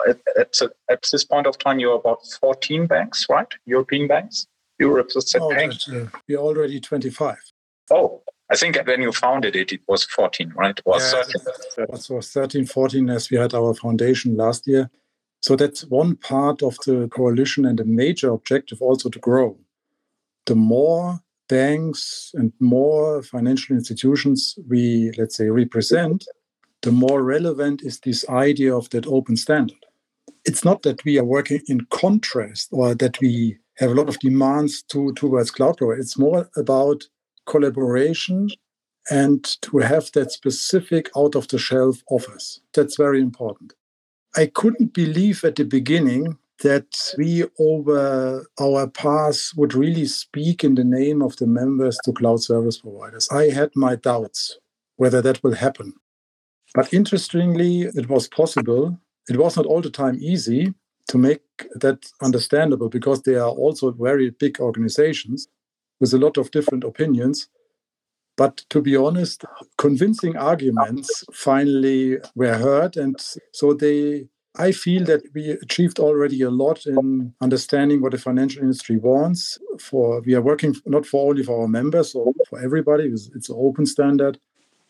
at, 0.09 0.19
at, 0.38 0.55
at 0.90 1.05
this 1.11 1.25
point 1.25 1.47
of 1.47 1.59
time, 1.59 1.79
you're 1.79 1.97
about 1.97 2.27
14 2.40 2.87
banks, 2.87 3.27
right? 3.29 3.49
European 3.64 4.09
banks? 4.09 4.47
You 4.79 4.92
represent 4.92 5.42
oh, 5.42 5.53
uh, 5.53 6.07
we're 6.29 6.38
already 6.38 6.81
25. 6.81 7.37
Oh, 7.90 8.23
I 8.51 8.57
think 8.57 8.79
when 8.87 9.03
you 9.03 9.12
founded 9.12 9.57
it, 9.57 9.73
it 9.73 9.81
was 9.88 10.05
14, 10.05 10.53
right? 10.55 10.79
It 10.79 10.85
was 10.85 11.12
yeah, 11.12 11.23
13. 11.77 11.87
It 11.88 12.11
was 12.11 12.31
13, 12.31 12.66
14 12.66 13.11
as 13.11 13.31
we 13.31 13.38
had 13.38 13.55
our 13.55 13.75
foundation 13.75 14.37
last 14.37 14.66
year. 14.66 14.90
So 15.40 15.57
that's 15.57 15.85
one 15.85 16.16
part 16.16 16.62
of 16.62 16.77
the 16.87 17.09
coalition 17.09 17.64
and 17.64 17.81
a 17.81 17.85
major 17.85 18.31
objective 18.33 18.83
also 18.83 19.09
to 19.09 19.19
grow. 19.19 19.59
The 20.45 20.55
more 20.55 21.21
banks 21.49 22.33
and 22.35 22.53
more 22.61 23.23
financial 23.23 23.77
institutions 23.77 24.59
we, 24.69 25.12
let's 25.19 25.37
say, 25.37 25.49
represent, 25.49 26.27
the 26.82 26.92
more 26.92 27.22
relevant 27.22 27.82
is 27.82 28.00
this 28.00 28.28
idea 28.28 28.74
of 28.74 28.90
that 28.90 29.06
open 29.06 29.36
standard. 29.36 29.84
It's 30.44 30.64
not 30.64 30.82
that 30.82 31.04
we 31.04 31.18
are 31.18 31.24
working 31.24 31.60
in 31.68 31.86
contrast 31.90 32.68
or 32.72 32.94
that 32.94 33.20
we 33.20 33.58
have 33.78 33.90
a 33.90 33.94
lot 33.94 34.08
of 34.08 34.18
demands 34.20 34.82
to, 34.90 35.12
towards 35.14 35.50
cloud 35.50 35.76
providers. 35.76 36.06
It's 36.06 36.18
more 36.18 36.48
about 36.56 37.04
collaboration 37.46 38.48
and 39.10 39.44
to 39.62 39.78
have 39.78 40.10
that 40.12 40.32
specific 40.32 41.10
out 41.16 41.34
of 41.34 41.48
the 41.48 41.58
shelf 41.58 42.02
offers. 42.10 42.60
That's 42.74 42.96
very 42.96 43.20
important. 43.20 43.72
I 44.36 44.46
couldn't 44.46 44.92
believe 44.92 45.44
at 45.44 45.56
the 45.56 45.64
beginning 45.64 46.38
that 46.62 47.14
we, 47.18 47.44
over 47.58 48.46
our 48.60 48.88
paths, 48.88 49.54
would 49.54 49.74
really 49.74 50.06
speak 50.06 50.64
in 50.64 50.74
the 50.74 50.84
name 50.84 51.22
of 51.22 51.36
the 51.36 51.46
members 51.46 51.98
to 52.04 52.12
cloud 52.12 52.42
service 52.42 52.78
providers. 52.78 53.28
I 53.30 53.50
had 53.50 53.70
my 53.74 53.96
doubts 53.96 54.58
whether 54.96 55.20
that 55.22 55.42
will 55.42 55.54
happen. 55.54 55.94
But 56.74 56.92
interestingly, 56.92 57.83
it 57.83 58.09
was 58.09 58.29
possible. 58.29 58.98
It 59.29 59.37
was 59.37 59.57
not 59.57 59.66
all 59.66 59.81
the 59.81 59.90
time 59.90 60.18
easy 60.20 60.74
to 61.09 61.18
make 61.18 61.42
that 61.74 62.05
understandable 62.20 62.88
because 62.88 63.22
they 63.22 63.37
are 63.37 63.50
also 63.50 63.92
very 63.92 64.31
big 64.31 64.61
organizations 64.61 65.48
with 66.00 66.12
a 66.12 66.18
lot 66.18 66.37
of 66.37 66.50
different 66.50 66.85
opinions. 66.85 67.48
But 68.37 68.59
to 68.70 68.83
be 68.83 68.96
honest, 68.96 69.44
convincing 69.79 70.37
arguments 70.37 71.24
finally 71.33 72.18
were 72.35 72.59
heard. 72.59 72.96
And 72.96 73.16
so 73.52 73.72
they, 73.72 74.29
I 74.57 74.72
feel 74.72 75.05
that 75.05 75.22
we 75.35 75.50
achieved 75.50 75.98
already 75.98 76.42
a 76.42 76.50
lot 76.50 76.85
in 76.85 77.33
understanding 77.40 78.02
what 78.02 78.12
the 78.12 78.18
financial 78.18 78.62
industry 78.62 78.98
wants. 78.98 79.59
For 79.79 80.20
we 80.20 80.35
are 80.35 80.42
working 80.42 80.74
not 80.85 81.07
for 81.07 81.31
only 81.31 81.44
for 81.44 81.62
our 81.62 81.68
members 81.68 82.14
or 82.14 82.33
for 82.48 82.61
everybody, 82.61 83.05
it's, 83.05 83.31
it's 83.35 83.48
an 83.48 83.57
open 83.59 83.87
standard, 83.87 84.38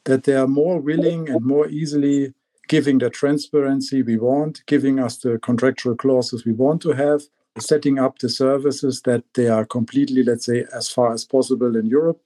that 0.07 0.25
they 0.25 0.35
are 0.35 0.49
more 0.49 0.81
willing 0.81 1.29
and 1.29 1.45
more 1.45 1.69
easily 1.69 2.33
giving 2.69 2.99
the 2.99 3.11
transparency 3.11 4.03
we 4.03 4.17
want, 4.17 4.65
giving 4.67 4.99
us 4.99 5.19
the 5.19 5.39
contractual 5.39 5.95
clauses 5.95 6.45
we 6.45 6.53
want 6.53 6.83
to 6.83 6.93
have, 6.93 7.23
setting 7.59 7.99
up 7.99 8.19
the 8.19 8.29
services 8.29 9.03
that 9.03 9.23
they 9.35 9.49
are 9.49 9.65
completely, 9.65 10.23
let's 10.23 10.47
say, 10.47 10.65
as 10.75 10.89
far 10.89 11.13
as 11.13 11.25
possible 11.25 11.77
in 11.77 11.87
Europe. 11.87 12.21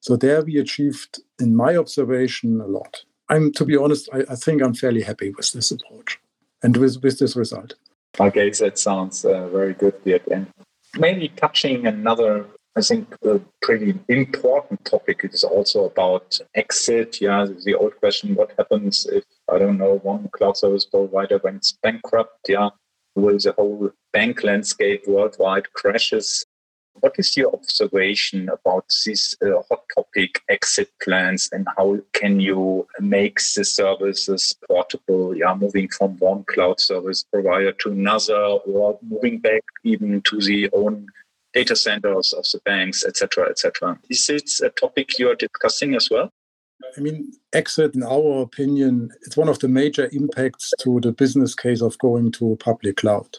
So 0.00 0.16
there 0.16 0.42
we 0.42 0.58
achieved, 0.58 1.20
in 1.38 1.54
my 1.54 1.76
observation, 1.76 2.60
a 2.60 2.66
lot. 2.66 3.04
I'm, 3.28 3.52
to 3.52 3.64
be 3.64 3.76
honest, 3.76 4.08
I, 4.12 4.24
I 4.30 4.34
think 4.34 4.62
I'm 4.62 4.74
fairly 4.74 5.02
happy 5.02 5.30
with 5.30 5.52
this 5.52 5.70
approach 5.70 6.18
and 6.62 6.76
with, 6.76 7.02
with 7.02 7.18
this 7.18 7.36
result. 7.36 7.74
Okay, 8.18 8.50
that 8.50 8.78
sounds 8.78 9.24
uh, 9.24 9.48
very 9.48 9.74
good, 9.74 9.94
Dirk. 10.04 10.22
And 10.30 10.46
maybe 10.98 11.28
touching 11.28 11.86
another, 11.86 12.46
I 12.74 12.80
think, 12.80 13.14
a 13.24 13.38
pretty 13.60 13.94
important 14.08 14.84
topic 14.86 15.20
is 15.24 15.44
also 15.44 15.84
about 15.84 16.40
exit. 16.54 17.20
Yeah, 17.20 17.46
the 17.64 17.74
old 17.74 17.96
question: 17.96 18.34
what 18.34 18.52
happens 18.56 19.06
if 19.06 19.24
I 19.50 19.58
don't 19.58 19.78
know 19.78 19.98
one 20.02 20.28
cloud 20.32 20.56
service 20.56 20.86
provider 20.86 21.38
went 21.44 21.66
bankrupt? 21.82 22.48
Yeah, 22.48 22.70
will 23.14 23.38
the 23.38 23.52
whole 23.52 23.90
bank 24.12 24.42
landscape 24.42 25.04
worldwide 25.06 25.72
crashes. 25.72 26.44
What 27.00 27.14
is 27.16 27.36
your 27.36 27.52
observation 27.54 28.50
about 28.50 28.84
this 29.06 29.34
uh, 29.42 29.62
hot 29.68 29.82
topic 29.94 30.42
exit 30.50 30.90
plans 31.02 31.48
and 31.50 31.66
how 31.76 31.98
can 32.12 32.38
you 32.38 32.86
make 33.00 33.38
the 33.56 33.64
services 33.64 34.54
portable? 34.68 35.34
Yeah, 35.34 35.54
moving 35.54 35.88
from 35.88 36.18
one 36.18 36.44
cloud 36.44 36.80
service 36.80 37.24
provider 37.32 37.72
to 37.72 37.92
another 37.92 38.36
or 38.36 38.98
moving 39.02 39.38
back 39.38 39.62
even 39.84 40.20
to 40.22 40.40
the 40.40 40.68
own 40.74 41.06
data 41.52 41.76
centers 41.76 42.32
of 42.32 42.44
the 42.52 42.60
banks, 42.64 43.04
etc., 43.04 43.48
etc. 43.48 43.98
Is 44.08 44.28
it 44.28 44.50
a 44.62 44.70
topic 44.70 45.18
you 45.18 45.30
are 45.30 45.34
discussing 45.34 45.94
as 45.94 46.08
well? 46.10 46.30
I 46.96 47.00
mean, 47.00 47.32
exit, 47.52 47.94
in 47.94 48.02
our 48.02 48.42
opinion, 48.42 49.10
it's 49.22 49.36
one 49.36 49.48
of 49.48 49.60
the 49.60 49.68
major 49.68 50.08
impacts 50.12 50.72
to 50.80 51.00
the 51.00 51.12
business 51.12 51.54
case 51.54 51.80
of 51.80 51.98
going 51.98 52.32
to 52.32 52.56
public 52.56 52.96
cloud. 52.96 53.38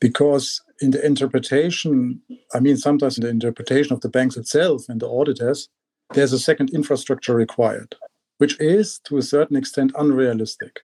Because 0.00 0.62
in 0.80 0.90
the 0.90 1.04
interpretation, 1.04 2.20
I 2.54 2.60
mean, 2.60 2.76
sometimes 2.76 3.18
in 3.18 3.24
the 3.24 3.30
interpretation 3.30 3.92
of 3.92 4.00
the 4.00 4.08
banks 4.08 4.36
itself 4.36 4.88
and 4.88 5.00
the 5.00 5.08
auditors, 5.08 5.68
there's 6.14 6.32
a 6.32 6.38
second 6.38 6.70
infrastructure 6.70 7.34
required, 7.34 7.94
which 8.38 8.60
is 8.60 9.00
to 9.04 9.16
a 9.16 9.22
certain 9.22 9.56
extent 9.56 9.92
unrealistic. 9.96 10.80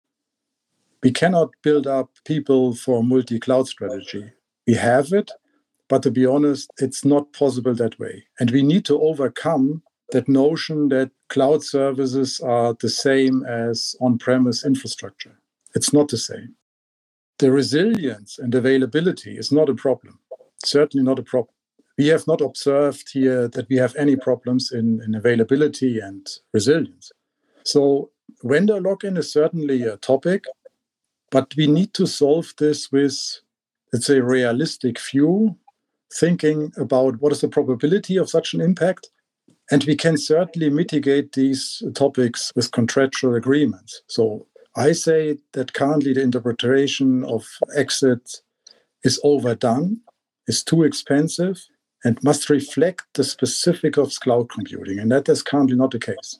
We 1.02 1.12
cannot 1.12 1.50
build 1.62 1.86
up 1.86 2.10
people 2.24 2.74
for 2.74 3.04
multi 3.04 3.38
cloud 3.38 3.68
strategy. 3.68 4.32
We 4.66 4.74
have 4.74 5.12
it, 5.12 5.30
but 5.88 6.02
to 6.04 6.10
be 6.10 6.26
honest, 6.26 6.70
it's 6.78 7.04
not 7.04 7.32
possible 7.32 7.74
that 7.74 7.98
way. 7.98 8.24
And 8.40 8.50
we 8.50 8.62
need 8.62 8.84
to 8.86 9.00
overcome 9.00 9.82
that 10.12 10.28
notion 10.28 10.88
that 10.90 11.10
cloud 11.28 11.64
services 11.64 12.40
are 12.40 12.74
the 12.80 12.88
same 12.90 13.44
as 13.46 13.96
on 14.00 14.18
premise 14.18 14.64
infrastructure. 14.64 15.38
It's 15.74 15.92
not 15.92 16.08
the 16.08 16.18
same. 16.18 16.56
The 17.38 17.52
resilience 17.52 18.38
and 18.38 18.54
availability 18.54 19.38
is 19.38 19.52
not 19.52 19.68
a 19.68 19.74
problem, 19.74 20.18
certainly 20.64 21.04
not 21.04 21.18
a 21.18 21.24
problem. 21.24 21.54
We 21.98 22.08
have 22.08 22.26
not 22.26 22.40
observed 22.40 23.10
here 23.12 23.48
that 23.48 23.68
we 23.68 23.76
have 23.76 23.96
any 23.96 24.16
problems 24.16 24.72
in, 24.72 25.02
in 25.04 25.14
availability 25.14 26.00
and 26.00 26.26
resilience. 26.52 27.12
So, 27.64 28.10
vendor 28.44 28.80
lock 28.80 29.04
in 29.04 29.16
is 29.16 29.32
certainly 29.32 29.82
a 29.82 29.96
topic, 29.98 30.44
but 31.30 31.54
we 31.56 31.66
need 31.66 31.94
to 31.94 32.06
solve 32.06 32.54
this 32.58 32.92
with, 32.92 33.18
let's 33.92 34.06
say, 34.06 34.20
realistic 34.20 35.00
view, 35.00 35.56
thinking 36.12 36.72
about 36.76 37.20
what 37.20 37.32
is 37.32 37.40
the 37.40 37.48
probability 37.48 38.16
of 38.16 38.30
such 38.30 38.54
an 38.54 38.60
impact 38.60 39.10
and 39.70 39.84
we 39.84 39.96
can 39.96 40.16
certainly 40.16 40.70
mitigate 40.70 41.32
these 41.32 41.82
topics 41.94 42.52
with 42.56 42.72
contractual 42.72 43.34
agreements. 43.34 44.02
So 44.06 44.46
I 44.76 44.92
say 44.92 45.38
that 45.52 45.74
currently 45.74 46.14
the 46.14 46.22
interpretation 46.22 47.24
of 47.24 47.46
exit 47.76 48.40
is 49.04 49.20
overdone, 49.22 50.00
is 50.46 50.64
too 50.64 50.84
expensive, 50.84 51.62
and 52.04 52.22
must 52.22 52.48
reflect 52.48 53.02
the 53.14 53.24
specific 53.24 53.96
of 53.96 54.14
cloud 54.20 54.48
computing. 54.48 54.98
And 54.98 55.10
that 55.10 55.28
is 55.28 55.42
currently 55.42 55.76
not 55.76 55.90
the 55.90 55.98
case, 55.98 56.38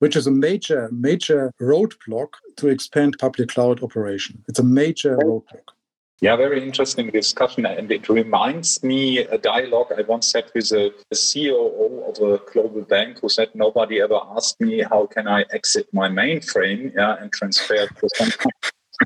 which 0.00 0.16
is 0.16 0.26
a 0.26 0.32
major, 0.32 0.90
major 0.92 1.52
roadblock 1.60 2.30
to 2.56 2.68
expand 2.68 3.16
public 3.18 3.50
cloud 3.50 3.82
operation. 3.82 4.44
It's 4.48 4.58
a 4.58 4.64
major 4.64 5.16
roadblock. 5.16 5.75
Yeah, 6.22 6.34
very 6.36 6.62
interesting 6.62 7.10
discussion. 7.10 7.66
And 7.66 7.92
it 7.92 8.08
reminds 8.08 8.82
me 8.82 9.18
a 9.18 9.36
dialogue 9.36 9.92
I 9.96 10.00
once 10.02 10.32
had 10.32 10.50
with 10.54 10.72
a, 10.72 10.86
a 10.86 11.14
CEO 11.14 12.08
of 12.08 12.16
a 12.22 12.40
global 12.50 12.82
bank 12.82 13.18
who 13.20 13.28
said, 13.28 13.50
Nobody 13.54 14.00
ever 14.00 14.20
asked 14.34 14.58
me 14.58 14.82
how 14.82 15.06
can 15.06 15.28
I 15.28 15.44
exit 15.52 15.88
my 15.92 16.08
mainframe 16.08 16.94
yeah, 16.96 17.16
and 17.20 17.30
transfer 17.32 17.74
it 17.74 17.90
to 18.00 18.08
some, 18.14 18.30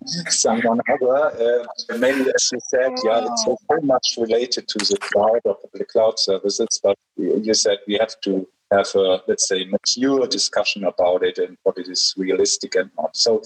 someone 0.28 0.80
other. 0.88 1.64
Uh, 1.90 1.98
maybe, 1.98 2.30
as 2.32 2.48
you 2.52 2.60
said, 2.68 2.92
yeah, 3.04 3.26
it's 3.26 3.44
so 3.44 3.56
much 3.82 4.14
related 4.16 4.68
to 4.68 4.78
the 4.78 4.96
cloud 5.00 5.40
or 5.44 5.58
the 5.74 5.84
cloud 5.84 6.16
services, 6.16 6.80
but 6.80 6.96
you 7.16 7.54
said 7.54 7.78
we 7.88 7.94
have 7.94 8.20
to 8.22 8.46
have 8.72 8.86
a, 8.94 9.20
let's 9.26 9.48
say, 9.48 9.64
mature 9.64 10.28
discussion 10.28 10.84
about 10.84 11.24
it 11.24 11.38
and 11.38 11.56
what 11.64 11.76
it 11.76 11.88
is 11.88 12.14
realistic 12.16 12.76
and 12.76 12.90
not. 12.96 13.16
So 13.16 13.42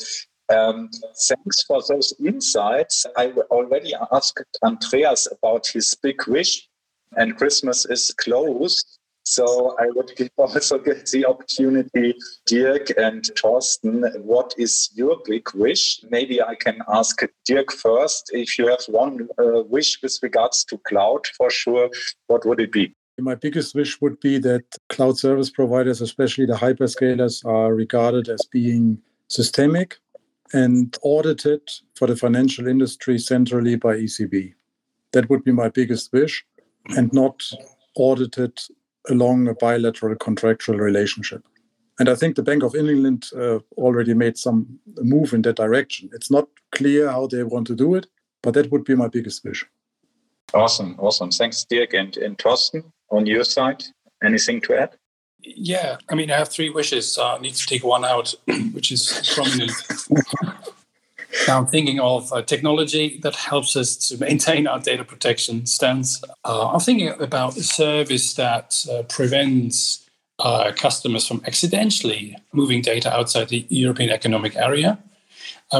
um, 0.53 0.91
thanks 1.29 1.63
for 1.67 1.83
those 1.89 2.13
insights. 2.25 3.07
I 3.17 3.33
already 3.51 3.95
asked 4.13 4.59
Andreas 4.63 5.29
about 5.31 5.67
his 5.67 5.95
big 6.03 6.27
wish, 6.27 6.69
and 7.17 7.37
Christmas 7.37 7.87
is 7.87 8.13
close. 8.19 8.99
So 9.27 9.75
I 9.81 9.87
would 9.95 10.13
also 10.37 10.79
get 10.79 11.07
the 11.07 11.25
opportunity, 11.25 12.15
Dirk 12.47 12.91
and 12.99 13.25
Thorsten, 13.41 14.05
what 14.23 14.53
is 14.59 14.91
your 14.95 15.17
big 15.25 15.49
wish? 15.55 16.01
Maybe 16.11 16.43
I 16.43 16.55
can 16.55 16.83
ask 16.93 17.23
Dirk 17.47 17.73
first. 17.73 18.31
If 18.35 18.59
you 18.59 18.69
have 18.69 18.85
one 18.87 19.29
uh, 19.39 19.63
wish 19.63 20.03
with 20.03 20.19
regards 20.23 20.63
to 20.65 20.79
cloud, 20.87 21.27
for 21.39 21.51
sure, 21.51 21.89
what 22.27 22.45
would 22.45 22.61
it 22.61 22.73
be? 22.73 22.95
My 23.19 23.37
biggest 23.37 23.75
wish 23.75 24.01
would 24.03 24.21
be 24.21 24.39
that 24.39 24.65
cloud 24.91 25.19
service 25.19 25.49
providers, 25.49 26.01
especially 26.01 26.47
the 26.47 26.55
hyperscalers, 26.55 27.45
are 27.47 27.73
regarded 27.73 28.29
as 28.29 28.45
being 28.51 28.99
systemic 29.29 29.99
and 30.55 30.97
audited 31.03 31.69
for 31.97 32.07
the 32.07 32.17
financial 32.17 32.69
industry 32.69 33.19
centrally 33.19 33.75
by 33.75 33.97
ECB. 33.97 34.55
That 35.12 35.29
would 35.29 35.45
be 35.45 35.53
my 35.53 35.69
biggest 35.69 36.12
wish, 36.12 36.45
and 36.97 37.12
not 37.12 37.43
audited 37.97 38.59
along 39.11 39.49
a 39.49 39.55
bilateral 39.55 40.14
contractual 40.17 40.79
relationship. 40.79 41.43
And 41.99 42.09
I 42.09 42.14
think 42.14 42.37
the 42.37 42.43
Bank 42.43 42.62
of 42.62 42.75
England 42.75 43.27
uh, 43.37 43.59
already 43.77 44.14
made 44.14 44.38
some 44.38 44.79
move 45.03 45.33
in 45.33 45.43
that 45.43 45.57
direction. 45.57 46.11
It's 46.12 46.31
not 46.31 46.49
clear 46.73 47.11
how 47.11 47.27
they 47.27 47.43
want 47.43 47.67
to 47.69 47.75
do 47.75 47.95
it, 47.95 48.07
but 48.43 48.55
that 48.55 48.71
would 48.71 48.85
be 48.85 48.95
my 48.95 49.09
biggest 49.09 49.45
wish. 49.45 49.67
Awesome, 50.53 50.97
awesome. 50.99 51.31
Thanks, 51.31 51.64
Dirk. 51.69 51.95
And, 51.95 52.17
and 52.17 52.38
Thorsten, 52.38 52.93
on 53.11 53.27
your 53.27 53.45
side, 53.45 53.85
anything 54.23 54.61
to 54.62 54.75
add? 54.75 54.97
Yeah, 55.45 55.99
I 56.11 56.15
mean, 56.15 56.31
I 56.31 56.39
have 56.39 56.49
three 56.49 56.71
wishes. 56.71 57.19
Uh, 57.19 57.35
I 57.35 57.39
need 57.39 57.55
to 57.55 57.67
take 57.67 57.85
one 57.85 58.05
out, 58.05 58.35
which 58.73 58.91
is 58.91 59.33
prominent. 59.35 59.73
now 61.47 61.59
I'm 61.59 61.67
thinking 61.67 62.01
of 62.01 62.33
uh, 62.33 62.43
technology 62.43 63.19
that 63.23 63.37
helps 63.37 63.77
us 63.77 63.97
to 64.09 64.19
maintain 64.19 64.67
our 64.67 64.81
data 64.81 65.05
protection 65.05 65.67
stance. 65.67 66.23
Uh, 66.45 66.69
I'm 66.69 66.81
thinking 66.81 67.09
about 67.09 67.57
a 67.57 67.63
service 67.63 68.35
that 68.35 68.75
uh, 68.91 69.03
prevents 69.03 70.09
uh, 70.39 70.73
customers 70.75 71.29
from 71.29 71.43
accidentally 71.47 72.37
moving 72.53 72.81
data 72.81 73.15
outside 73.15 73.49
the 73.49 73.67
European 73.69 74.11
Economic 74.11 74.57
Area. 74.57 74.99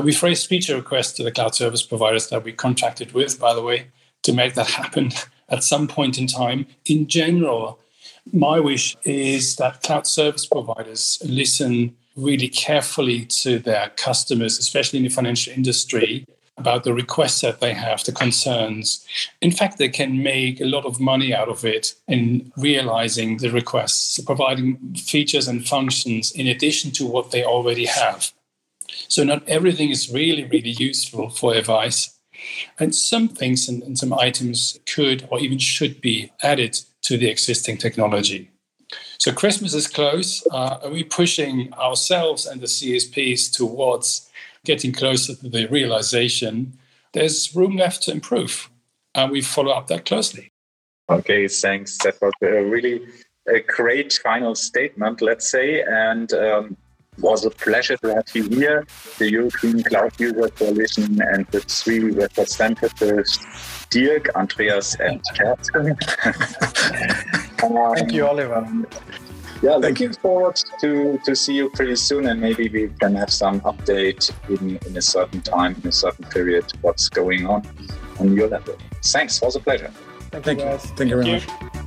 We've 0.03 0.21
raised 0.25 0.49
feature 0.49 0.75
requests 0.75 1.13
to 1.13 1.23
the 1.23 1.31
cloud 1.31 1.55
service 1.55 1.85
providers 1.85 2.29
that 2.29 2.43
we 2.43 2.53
contracted 2.53 3.13
with, 3.13 3.39
by 3.39 3.55
the 3.55 3.63
way, 3.63 3.87
to 4.25 4.33
make 4.33 4.55
that 4.55 4.67
happen 4.81 5.13
at 5.49 5.63
some 5.63 5.87
point 5.87 6.19
in 6.19 6.27
time. 6.27 6.67
In 6.85 7.07
general, 7.07 7.79
my 8.33 8.59
wish 8.61 8.97
is 9.05 9.57
that 9.57 9.83
cloud 9.83 10.07
service 10.07 10.47
providers 10.47 11.19
listen 11.25 11.97
really 12.17 12.49
carefully 12.49 13.25
to 13.27 13.59
their 13.59 13.91
customers, 13.97 14.59
especially 14.59 14.99
in 14.99 15.05
the 15.05 15.11
financial 15.11 15.53
industry, 15.53 16.27
about 16.57 16.85
the 16.85 16.95
requests 16.95 17.41
that 17.41 17.61
they 17.61 17.75
have, 17.75 18.05
the 18.05 18.13
concerns. 18.13 19.05
In 19.41 19.51
fact, 19.51 19.79
they 19.79 19.89
can 19.89 20.23
make 20.23 20.61
a 20.61 20.67
lot 20.67 20.87
of 20.87 21.01
money 21.01 21.35
out 21.35 21.49
of 21.49 21.65
it 21.65 21.95
in 22.07 22.53
realizing 22.57 23.39
the 23.39 23.51
requests, 23.51 24.21
providing 24.21 24.95
features 24.95 25.49
and 25.49 25.67
functions 25.67 26.31
in 26.33 26.47
addition 26.47 26.93
to 26.93 27.07
what 27.07 27.33
they 27.33 27.45
already 27.45 27.87
have. 27.87 28.33
So, 29.09 29.25
not 29.25 29.47
everything 29.49 29.91
is 29.91 30.13
really, 30.13 30.45
really 30.45 30.71
useful 30.71 31.31
for 31.31 31.55
advice. 31.55 32.17
And 32.79 32.95
some 32.95 33.29
things 33.29 33.69
and, 33.69 33.83
and 33.83 33.99
some 33.99 34.13
items 34.13 34.79
could 34.87 35.27
or 35.31 35.41
even 35.41 35.59
should 35.59 36.01
be 36.01 36.31
added 36.43 36.79
to 37.05 37.17
the 37.17 37.29
existing 37.31 37.79
technology. 37.79 38.51
So 39.19 39.33
Christmas 39.33 39.75
is 39.75 39.87
close. 39.87 40.47
Uh, 40.51 40.79
are 40.83 40.91
we 40.91 41.05
pushing 41.05 41.73
ourselves 41.75 42.47
and 42.47 42.61
the 42.61 42.67
CSPs 42.67 43.53
towards 43.53 44.31
getting 44.65 44.93
closer 44.93 45.35
to 45.35 45.49
the 45.49 45.67
realization 45.67 46.79
there's 47.13 47.55
room 47.55 47.77
left 47.77 48.03
to 48.03 48.13
improve? 48.13 48.71
And 49.15 49.31
we 49.31 49.41
follow 49.41 49.73
up 49.73 49.87
that 49.87 50.05
closely. 50.05 50.51
Okay, 51.09 51.49
thanks. 51.49 51.99
That 51.99 52.21
was 52.21 52.33
a 52.43 52.65
really 52.65 53.07
a 53.47 53.61
great 53.61 54.13
final 54.23 54.55
statement, 54.55 55.23
let's 55.23 55.49
say. 55.49 55.83
And 55.83 56.33
um, 56.33 56.77
was 57.19 57.45
a 57.45 57.51
pleasure 57.51 57.97
to 57.99 58.15
have 58.15 58.25
you 58.35 58.49
here, 58.49 58.87
the 59.19 59.31
European 59.31 59.83
Cloud 59.85 60.19
User 60.19 60.49
Coalition, 60.49 61.21
and 61.23 61.47
the 61.49 61.61
three 61.61 62.11
representatives 62.11 63.39
Dirk, 63.95 64.29
Andreas, 64.35 64.97
and 64.97 65.23
Kerstin. 65.37 65.95
um, 67.63 67.95
Thank 67.95 68.13
you, 68.13 68.27
Oliver. 68.27 68.67
Yeah, 69.63 69.77
looking 69.77 70.13
forward 70.15 70.61
to, 70.81 71.21
to 71.25 71.37
see 71.37 71.55
you 71.55 71.71
pretty 71.71 71.95
soon, 71.95 72.27
and 72.27 72.41
maybe 72.41 72.69
we 72.69 72.89
can 72.99 73.15
have 73.15 73.31
some 73.31 73.61
update 73.61 74.33
in, 74.49 74.79
in 74.85 74.97
a 74.97 75.03
certain 75.03 75.41
time, 75.43 75.77
in 75.81 75.91
a 75.91 75.93
certain 75.93 76.25
period, 76.25 76.65
what's 76.81 77.09
going 77.09 77.47
on 77.47 77.63
on 78.19 78.37
your 78.37 78.49
level. 78.49 78.77
Thanks, 79.05 79.41
it 79.41 79.45
was 79.45 79.55
a 79.55 79.61
pleasure. 79.61 79.93
Thank, 80.33 80.45
Thank 80.45 80.59
you. 80.59 80.79
Thank 80.97 81.11
you 81.11 81.23
very 81.23 81.41
Thank 81.41 81.63
much. 81.63 81.75
You. 81.75 81.84